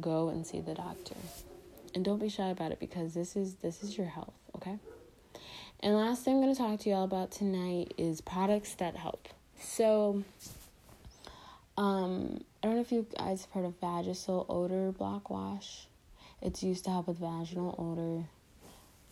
go 0.00 0.28
and 0.28 0.44
see 0.44 0.60
the 0.60 0.74
doctor. 0.74 1.14
And 1.94 2.04
don't 2.04 2.18
be 2.18 2.28
shy 2.28 2.48
about 2.48 2.72
it 2.72 2.80
because 2.80 3.14
this 3.14 3.36
is 3.36 3.54
this 3.56 3.84
is 3.84 3.96
your 3.96 4.08
health 4.08 4.34
okay? 4.56 4.76
And 5.78 5.94
last 5.94 6.24
thing 6.24 6.34
i'm 6.34 6.42
going 6.42 6.52
to 6.52 6.60
talk 6.60 6.80
to 6.80 6.90
y'all 6.90 7.04
about 7.04 7.30
tonight 7.30 7.94
is 7.96 8.20
products 8.20 8.74
that 8.74 8.96
help. 8.96 9.28
So 9.60 10.24
um 11.76 12.42
i 12.60 12.66
don't 12.66 12.74
know 12.74 12.80
if 12.80 12.90
you 12.90 13.06
guys 13.16 13.42
have 13.42 13.52
heard 13.52 13.64
of 13.66 13.80
vagisil 13.80 14.46
odor 14.48 14.90
block 14.90 15.30
wash 15.30 15.86
it's 16.42 16.62
used 16.62 16.84
to 16.84 16.90
help 16.90 17.08
with 17.08 17.18
vaginal 17.18 17.74
odor. 17.78 18.26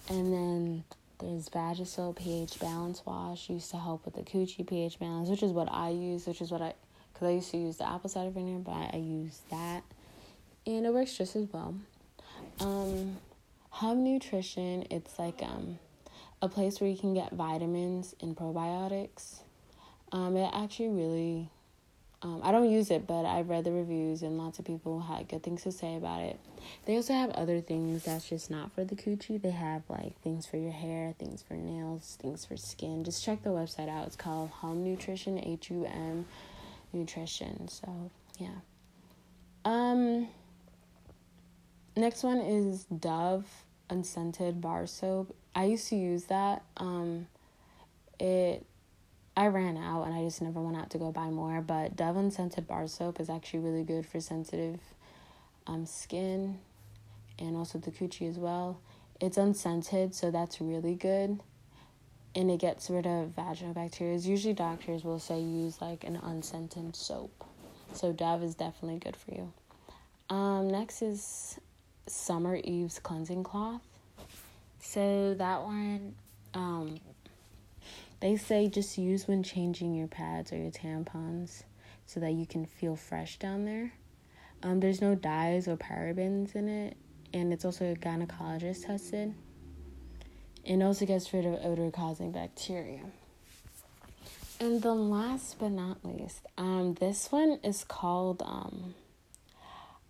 And 0.09 0.33
then 0.33 0.85
there's 1.19 1.49
vagisil 1.49 2.15
ph 2.15 2.61
balance 2.61 3.03
wash 3.05 3.51
used 3.51 3.71
to 3.73 3.77
help 3.77 4.05
with 4.05 4.15
the 4.15 4.23
coochie 4.23 4.65
ph 4.65 5.01
balance 5.01 5.29
which 5.29 5.43
is 5.43 5.51
what 5.51 5.69
i 5.73 5.89
use 5.91 6.29
which 6.29 6.41
is 6.41 6.53
what 6.53 6.63
i 6.63 6.73
because 7.13 7.27
i 7.27 7.33
used 7.33 7.51
to 7.51 7.57
use 7.57 7.77
the 7.79 7.89
apple 7.89 8.09
cider 8.09 8.31
vinegar 8.31 8.61
but 8.61 8.95
i 8.95 8.97
use 8.97 9.41
that. 9.51 9.83
And 10.69 10.85
it 10.85 10.93
works 10.93 11.17
just 11.17 11.35
as 11.35 11.47
well. 11.51 11.75
Um, 12.61 13.17
Hum 13.71 14.05
Nutrition, 14.05 14.87
it's 14.91 15.19
like 15.19 15.43
um, 15.43 15.79
a 16.43 16.49
place 16.49 16.79
where 16.79 16.91
you 16.91 16.97
can 16.99 17.15
get 17.15 17.33
vitamins 17.33 18.15
and 18.21 18.37
probiotics. 18.37 19.41
Um, 20.13 20.37
it 20.37 20.51
actually 20.53 20.91
really, 20.91 21.49
um, 22.23 22.41
I 22.43 22.51
don't 22.51 22.71
use 22.71 22.91
it, 22.91 23.07
but 23.07 23.25
I've 23.25 23.49
read 23.49 23.65
the 23.65 23.73
reviews 23.73 24.23
and 24.23 24.39
lots 24.39 24.59
of 24.59 24.65
people 24.65 25.01
had 25.01 25.29
good 25.29 25.43
things 25.43 25.63
to 25.63 25.73
say 25.73 25.97
about 25.97 26.21
it. 26.21 26.39
They 26.85 26.97
also 26.97 27.13
have 27.13 27.31
other 27.31 27.61
things 27.61 28.05
that's 28.05 28.29
just 28.29 28.51
not 28.51 28.73
for 28.73 28.85
the 28.85 28.97
coochie. 28.97 29.41
They 29.41 29.51
have 29.51 29.83
like 29.89 30.21
things 30.23 30.45
for 30.47 30.57
your 30.57 30.73
hair, 30.73 31.15
things 31.19 31.43
for 31.47 31.55
nails, 31.55 32.19
things 32.21 32.45
for 32.45 32.57
skin. 32.57 33.05
Just 33.05 33.25
check 33.25 33.43
the 33.43 33.51
website 33.51 33.89
out. 33.89 34.07
It's 34.07 34.17
called 34.17 34.51
Hum 34.51 34.83
Nutrition, 34.85 35.39
H 35.39 35.71
U 35.71 35.87
M 35.87 36.27
Nutrition. 36.93 37.69
So, 37.69 38.11
yeah. 38.39 38.49
Um, 39.65 40.29
Next 41.97 42.23
one 42.23 42.39
is 42.39 42.85
Dove 42.85 43.45
unscented 43.91 44.61
bar 44.61 44.87
soap. 44.87 45.35
I 45.57 45.65
used 45.65 45.89
to 45.89 45.97
use 45.97 46.27
that. 46.27 46.63
Um, 46.77 47.27
it 48.21 48.65
I 49.39 49.47
ran 49.47 49.77
out 49.77 50.03
and 50.03 50.13
I 50.13 50.25
just 50.25 50.43
never 50.43 50.61
went 50.61 50.77
out 50.77 50.91
to 50.91 50.99
go 50.99 51.13
buy 51.13 51.31
more. 51.31 51.61
But 51.61 51.95
Dove 51.95 52.17
unscented 52.17 52.67
bar 52.67 52.89
soap 52.89 53.21
is 53.21 53.31
actually 53.31 53.61
really 53.61 53.85
good 53.85 54.05
for 54.05 54.19
sensitive 54.19 54.81
um, 55.69 55.87
skin 55.87 56.59
and 57.39 57.57
also 57.57 57.79
the 57.79 57.93
coochie 57.93 58.29
as 58.29 58.37
well. 58.37 58.81
It's 59.21 59.37
unscented, 59.37 60.13
so 60.17 60.33
that's 60.33 60.61
really 60.61 60.97
good. 60.97 61.39
And 62.35 62.51
it 62.51 62.59
gets 62.59 62.91
rid 62.91 63.07
of 63.07 63.29
vaginal 63.29 63.75
bacteria. 63.75 64.19
Usually, 64.19 64.55
doctors 64.55 65.05
will 65.05 65.21
say 65.21 65.41
use 65.41 65.81
like 65.81 66.03
an 66.03 66.17
unscented 66.17 66.97
soap. 66.97 67.45
So, 67.93 68.13
Dove 68.13 68.43
is 68.43 68.57
definitely 68.57 68.99
good 68.99 69.15
for 69.17 69.31
you. 69.31 69.53
Um, 70.31 70.69
next 70.69 71.01
is 71.01 71.61
Summer 72.09 72.57
Eve's 72.57 72.99
cleansing 72.99 73.45
cloth. 73.45 73.83
So 74.81 75.35
that 75.35 75.63
one, 75.63 76.17
um, 76.55 76.99
they 78.21 78.37
say 78.37 78.69
just 78.69 78.99
use 78.99 79.29
when 79.29 79.43
changing 79.43 79.95
your 79.95 80.09
pads 80.09 80.53
or 80.53 80.57
your 80.57 80.71
tampons 80.71 81.63
so 82.07 82.21
that 82.21 82.33
you 82.33 82.47
can 82.47 82.67
feel 82.67 82.97
fresh 82.97 83.39
down 83.39 83.65
there. 83.65 83.93
Um, 84.63 84.81
there's 84.81 85.01
no 85.01 85.15
dyes 85.15 85.69
or 85.69 85.77
parabens 85.77 86.55
in 86.55 86.69
it, 86.69 86.97
and 87.33 87.53
it's 87.53 87.65
also 87.65 87.95
gynecologist 87.95 88.87
tested. 88.87 89.35
And 90.67 90.83
also 90.83 91.07
gets 91.07 91.33
rid 91.33 91.47
of 91.47 91.65
odor 91.65 91.91
causing 91.91 92.33
bacteria. 92.33 93.05
And 94.61 94.83
then 94.83 95.09
last 95.09 95.59
but 95.59 95.71
not 95.71 96.05
least, 96.05 96.41
um, 96.59 96.95
this 96.95 97.31
one 97.31 97.61
is 97.63 97.85
called 97.85 98.43
um, 98.43 98.95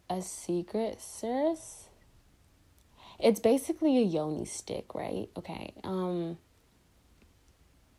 a 0.08 0.22
secret 0.22 1.00
Cirrus 1.02 1.88
it's 3.18 3.40
basically 3.40 3.98
a 3.98 4.02
yoni 4.02 4.44
stick, 4.44 4.94
right? 4.94 5.28
Okay. 5.36 5.72
Um 5.84 6.38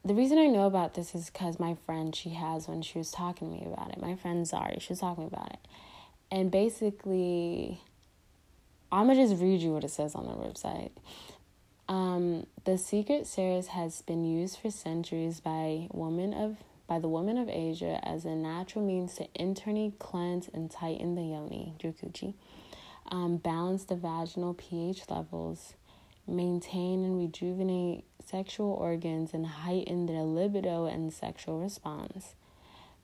the 0.06 0.14
reason 0.14 0.38
I 0.38 0.48
know 0.48 0.66
about 0.66 0.94
this 0.94 1.14
is 1.14 1.30
because 1.30 1.60
my 1.60 1.76
friend 1.86 2.16
she 2.16 2.30
has 2.30 2.68
when 2.68 2.82
she 2.82 2.98
was 2.98 3.12
talking 3.12 3.50
to 3.50 3.66
me 3.66 3.72
about 3.72 3.92
it. 3.92 4.02
My 4.02 4.16
friend 4.16 4.46
Zari, 4.46 4.82
she 4.82 4.94
was 4.94 5.00
talking 5.00 5.26
about 5.26 5.52
it. 5.52 5.60
And 6.32 6.50
basically 6.52 7.82
I'm 8.92 9.08
gonna 9.08 9.28
just 9.28 9.42
read 9.42 9.62
you 9.62 9.72
what 9.74 9.84
it 9.84 9.92
says 9.92 10.16
on 10.16 10.26
the 10.26 10.34
website. 10.34 10.92
Um, 11.88 12.46
the 12.66 12.78
secret 12.78 13.28
series 13.28 13.68
has 13.68 14.02
been 14.02 14.24
used 14.24 14.60
for 14.60 14.72
centuries 14.72 15.40
by 15.40 15.88
women 15.92 16.34
of 16.34 16.58
by 16.88 16.98
the 16.98 17.08
women 17.08 17.38
of 17.38 17.48
Asia 17.50 18.00
as 18.04 18.26
a 18.26 18.36
natural 18.36 18.84
means 18.84 19.16
to 19.16 19.28
internally 19.36 19.94
cleanse 20.00 20.50
and 20.52 20.72
tighten 20.72 21.14
the 21.14 21.22
yoni, 21.22 21.76
Jukuchi, 21.78 22.34
um, 23.12 23.38
balance 23.38 23.84
the 23.84 23.96
vaginal 23.96 24.56
pH 24.56 25.08
levels, 25.08 25.76
maintain 26.30 27.04
and 27.04 27.18
rejuvenate 27.18 28.06
sexual 28.30 28.74
organs, 28.74 29.34
and 29.34 29.46
heighten 29.46 30.06
their 30.06 30.24
libido 30.24 30.86
and 30.86 31.12
sexual 31.12 31.60
response. 31.60 32.36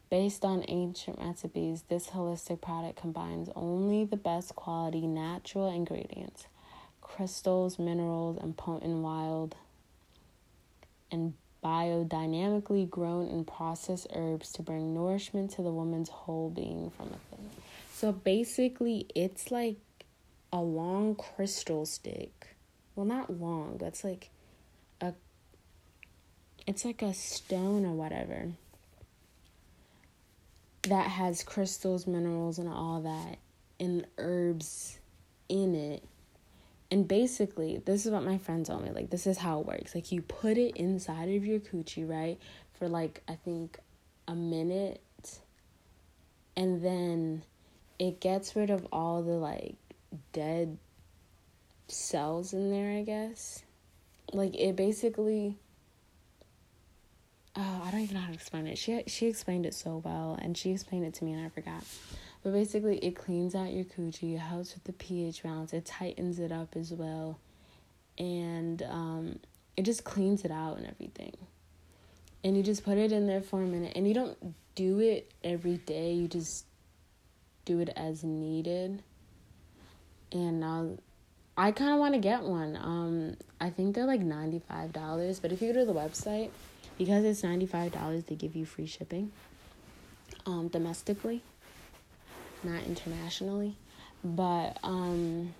Based 0.10 0.46
on 0.46 0.64
ancient 0.68 1.18
recipes, 1.20 1.84
this 1.90 2.10
holistic 2.10 2.62
product 2.62 3.02
combines 3.02 3.50
only 3.56 4.06
the 4.06 4.18
best 4.18 4.56
quality 4.56 5.08
natural 5.08 5.74
ingredients 5.74 6.48
crystals, 7.02 7.78
minerals, 7.78 8.38
and 8.42 8.58
potent 8.58 8.98
wild 8.98 9.56
and 11.12 11.34
biodynamically 11.64 12.90
grown 12.90 13.28
and 13.28 13.48
processed 13.48 14.08
herbs 14.14 14.52
to 14.52 14.62
bring 14.62 14.94
nourishment 14.94 15.52
to 15.52 15.62
the 15.62 15.72
woman's 15.72 16.10
whole 16.10 16.50
being 16.50 16.92
from 16.92 17.06
within. 17.06 17.50
So 17.94 18.12
basically, 18.12 19.08
it's 19.16 19.52
like 19.52 19.78
a 20.52 20.60
long 20.60 21.16
crystal 21.16 21.86
stick. 21.86 22.55
Well, 22.96 23.06
not 23.06 23.40
long, 23.40 23.78
but 23.78 23.88
it's 23.88 24.04
like 24.04 24.30
a 25.02 25.14
it's 26.66 26.86
like 26.86 27.02
a 27.02 27.14
stone 27.14 27.86
or 27.86 27.94
whatever 27.94 28.54
that 30.84 31.08
has 31.08 31.44
crystals, 31.44 32.06
minerals, 32.06 32.60
and 32.60 32.70
all 32.70 33.02
that, 33.02 33.38
and 33.80 34.06
herbs 34.18 35.00
in 35.50 35.76
it 35.76 36.04
and 36.92 37.08
basically, 37.08 37.82
this 37.84 38.06
is 38.06 38.12
what 38.12 38.24
my 38.24 38.38
friend 38.38 38.66
told 38.66 38.84
me. 38.84 38.92
Like, 38.92 39.10
this 39.10 39.26
is 39.26 39.38
how 39.38 39.60
it 39.60 39.66
works. 39.66 39.96
Like, 39.96 40.12
you 40.12 40.22
put 40.22 40.58
it 40.58 40.78
inside 40.78 41.30
of 41.30 41.46
your 41.46 41.60
coochie, 41.60 42.08
right? 42.08 42.40
For 42.74 42.88
like, 42.88 43.24
I 43.28 43.36
think 43.36 43.80
a 44.28 44.36
minute. 44.36 45.02
And 46.56 46.82
then 46.82 47.44
it 48.00 48.20
gets 48.22 48.56
rid 48.56 48.70
of 48.70 48.88
all 48.92 49.24
the 49.24 49.34
like 49.34 49.76
dead 50.32 50.78
cells 51.88 52.54
in 52.54 52.71
there, 52.71 52.98
I 52.98 53.04
guess. 53.04 53.63
Like, 54.32 54.56
it 54.56 54.76
basically. 54.76 55.58
Oh, 57.58 57.82
I 57.86 57.91
don't 57.91 58.02
even 58.02 58.15
know 58.15 58.21
how 58.21 58.28
to 58.28 58.34
explain 58.34 58.67
it. 58.67 58.78
She 58.78 59.02
she 59.08 59.28
explained 59.28 59.65
it 59.65 59.74
so 59.74 60.02
well, 60.04 60.38
and 60.41 60.58
she 60.58 60.71
explained 60.71 61.06
it 61.06 61.13
to 61.15 61.24
me, 61.26 61.32
and 61.32 61.45
I 61.45 61.50
forgot. 61.50 61.84
But 62.45 62.54
basically, 62.54 62.98
it 62.98 63.15
cleans 63.15 63.56
out 63.56 63.74
your 63.74 63.86
coochie, 63.86 64.36
it 64.36 64.39
helps 64.39 64.76
with 64.76 64.84
the 64.84 64.93
pH 64.93 65.41
balance, 65.41 65.74
it 65.74 65.84
tightens 65.84 66.38
it 66.38 66.52
up 66.52 66.76
as 66.76 66.91
well, 66.91 67.39
and 68.19 68.84
um, 68.84 69.39
it 69.76 69.82
just 69.82 70.04
cleans 70.04 70.45
it 70.45 70.52
out 70.52 70.78
and 70.78 70.86
everything. 70.86 71.36
And 72.43 72.56
you 72.56 72.62
just 72.62 72.84
put 72.84 73.00
it 73.00 73.12
in 73.12 73.26
there 73.26 73.41
for 73.41 73.63
a 73.63 73.65
minute, 73.65 73.93
and 73.95 74.08
you 74.08 74.13
don't 74.13 74.38
do 74.76 75.00
it 75.00 75.32
every 75.43 75.78
day, 75.78 76.13
you 76.13 76.28
just 76.28 76.65
do 77.65 77.80
it 77.80 77.89
as 77.95 78.24
needed. 78.24 79.02
And 80.32 80.60
now, 80.60 80.98
I 81.58 81.72
kind 81.72 81.91
of 81.91 82.00
want 82.00 82.13
to 82.15 82.20
get 82.20 82.44
one. 82.44 82.76
Um, 82.76 83.38
I 83.62 83.70
think 83.70 83.96
they're 83.96 84.06
like 84.06 84.22
$95, 84.22 85.41
but 85.41 85.52
if 85.52 85.62
you 85.62 85.74
go 85.74 85.80
to 85.80 85.86
the 85.86 85.94
website, 85.94 86.50
because 86.98 87.24
it's 87.24 87.41
$95, 87.41 88.26
they 88.26 88.36
give 88.36 88.56
you 88.56 88.65
free 88.65 88.88
shipping 88.88 89.32
um, 90.46 90.68
domestically 90.68 91.41
not 92.65 92.84
internationally. 92.84 93.76
But 94.24 94.78
um 94.84 95.54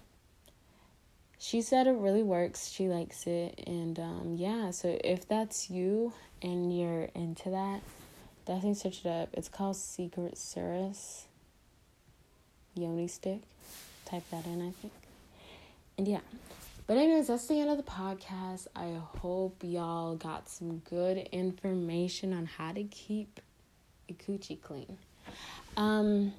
she 1.38 1.62
said 1.62 1.88
it 1.88 1.92
really 1.92 2.24
works. 2.24 2.70
She 2.70 2.88
likes 2.88 3.28
it 3.28 3.64
and 3.68 4.00
um 4.00 4.36
yeah, 4.38 4.72
so 4.72 5.00
if 5.04 5.28
that's 5.28 5.70
you 5.70 6.14
and 6.42 6.78
you're 6.78 7.10
into 7.14 7.52
that, 7.52 7.82
definitely 8.46 8.74
search 8.74 9.06
it 9.06 9.10
up. 9.10 9.30
It's 9.34 9.50
called 9.50 9.76
Secret 9.76 10.38
Cirrus 10.38 11.28
Yoni 12.74 13.08
Stick. 13.08 13.42
Type 14.06 14.24
that 14.32 14.46
in, 14.46 14.62
I 14.62 14.72
think. 14.82 14.94
And 15.98 16.08
yeah. 16.08 16.22
But 16.88 16.98
anyways, 16.98 17.28
that's 17.28 17.48
the 17.48 17.60
end 17.60 17.70
of 17.72 17.78
the 17.78 17.84
podcast. 17.84 18.68
I 18.76 19.00
hope 19.20 19.58
y'all 19.64 20.16
got 20.16 20.48
some 20.50 20.80
good 20.80 21.18
information 21.32 22.32
on 22.32 22.46
how 22.46 22.74
to 22.74 22.84
keep 22.84 23.40
a 24.10 24.14
coochie 24.14 24.62
clean. 24.62 24.98
Um 25.78 26.34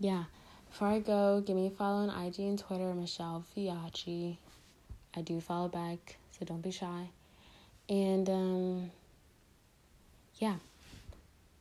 yeah. 0.00 0.24
Before 0.70 0.88
I 0.88 0.98
go, 0.98 1.40
give 1.46 1.54
me 1.54 1.68
a 1.68 1.70
follow 1.70 2.08
on 2.08 2.26
IG 2.26 2.40
and 2.40 2.58
Twitter, 2.58 2.92
Michelle 2.94 3.44
Fiachi. 3.56 4.38
I 5.16 5.20
do 5.20 5.40
follow 5.40 5.68
back, 5.68 6.16
so 6.36 6.44
don't 6.44 6.62
be 6.62 6.72
shy. 6.72 7.10
And 7.88 8.28
um 8.28 8.90
yeah. 10.38 10.56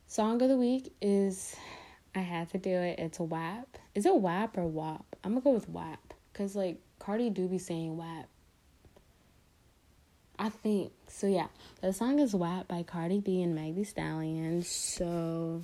Song 0.07 0.41
of 0.41 0.49
the 0.49 0.57
week 0.57 0.93
is 1.01 1.55
I 2.15 2.19
had 2.19 2.49
to 2.51 2.57
do 2.57 2.69
it. 2.69 2.99
It's 2.99 3.19
a 3.19 3.23
WAP. 3.23 3.77
Is 3.93 4.05
it 4.05 4.15
WAP 4.15 4.57
or 4.57 4.67
WAP? 4.67 5.15
I'm 5.23 5.31
gonna 5.31 5.41
go 5.41 5.51
with 5.51 5.69
WAP. 5.69 6.13
Cause 6.33 6.55
like 6.55 6.79
Cardi 7.03 7.29
do 7.29 7.47
be 7.47 7.57
saying 7.57 7.97
WAP. 7.97 8.27
I 10.39 10.49
think. 10.49 10.91
So 11.07 11.27
yeah. 11.27 11.47
The 11.81 11.93
song 11.93 12.19
is 12.19 12.33
WAP 12.33 12.67
by 12.67 12.83
Cardi 12.83 13.19
B 13.19 13.41
and 13.41 13.57
Thee 13.57 13.83
Stallion. 13.83 14.63
So 14.63 15.61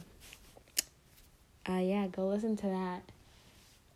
uh, 1.68 1.80
yeah, 1.80 2.08
go 2.08 2.28
listen 2.28 2.58
to 2.58 2.68
that. 2.68 3.02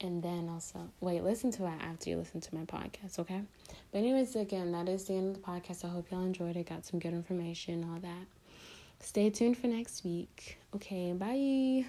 And 0.02 0.22
then 0.22 0.50
also, 0.50 0.90
wait, 1.00 1.24
listen 1.24 1.52
to 1.52 1.62
that 1.62 1.82
after 1.82 2.10
you 2.10 2.18
listen 2.18 2.42
to 2.42 2.56
my 2.56 2.66
podcast, 2.66 3.20
okay? 3.20 3.42
But, 3.92 4.00
anyways, 4.00 4.36
again, 4.36 4.74
that 4.74 4.90
is 4.90 5.06
the 5.06 5.14
end 5.14 5.34
of 5.34 5.42
the 5.42 5.48
podcast. 5.48 5.86
I 5.86 5.88
hope 5.88 6.12
y'all 6.12 6.26
enjoyed 6.26 6.58
it, 6.58 6.68
got 6.68 6.86
some 6.86 7.00
good 7.00 7.14
information, 7.14 7.90
all 7.90 8.00
that. 8.02 8.26
Stay 9.00 9.30
tuned 9.30 9.58
for 9.58 9.68
next 9.68 10.04
week. 10.04 10.60
Okay, 10.76 11.14
bye. 11.14 11.86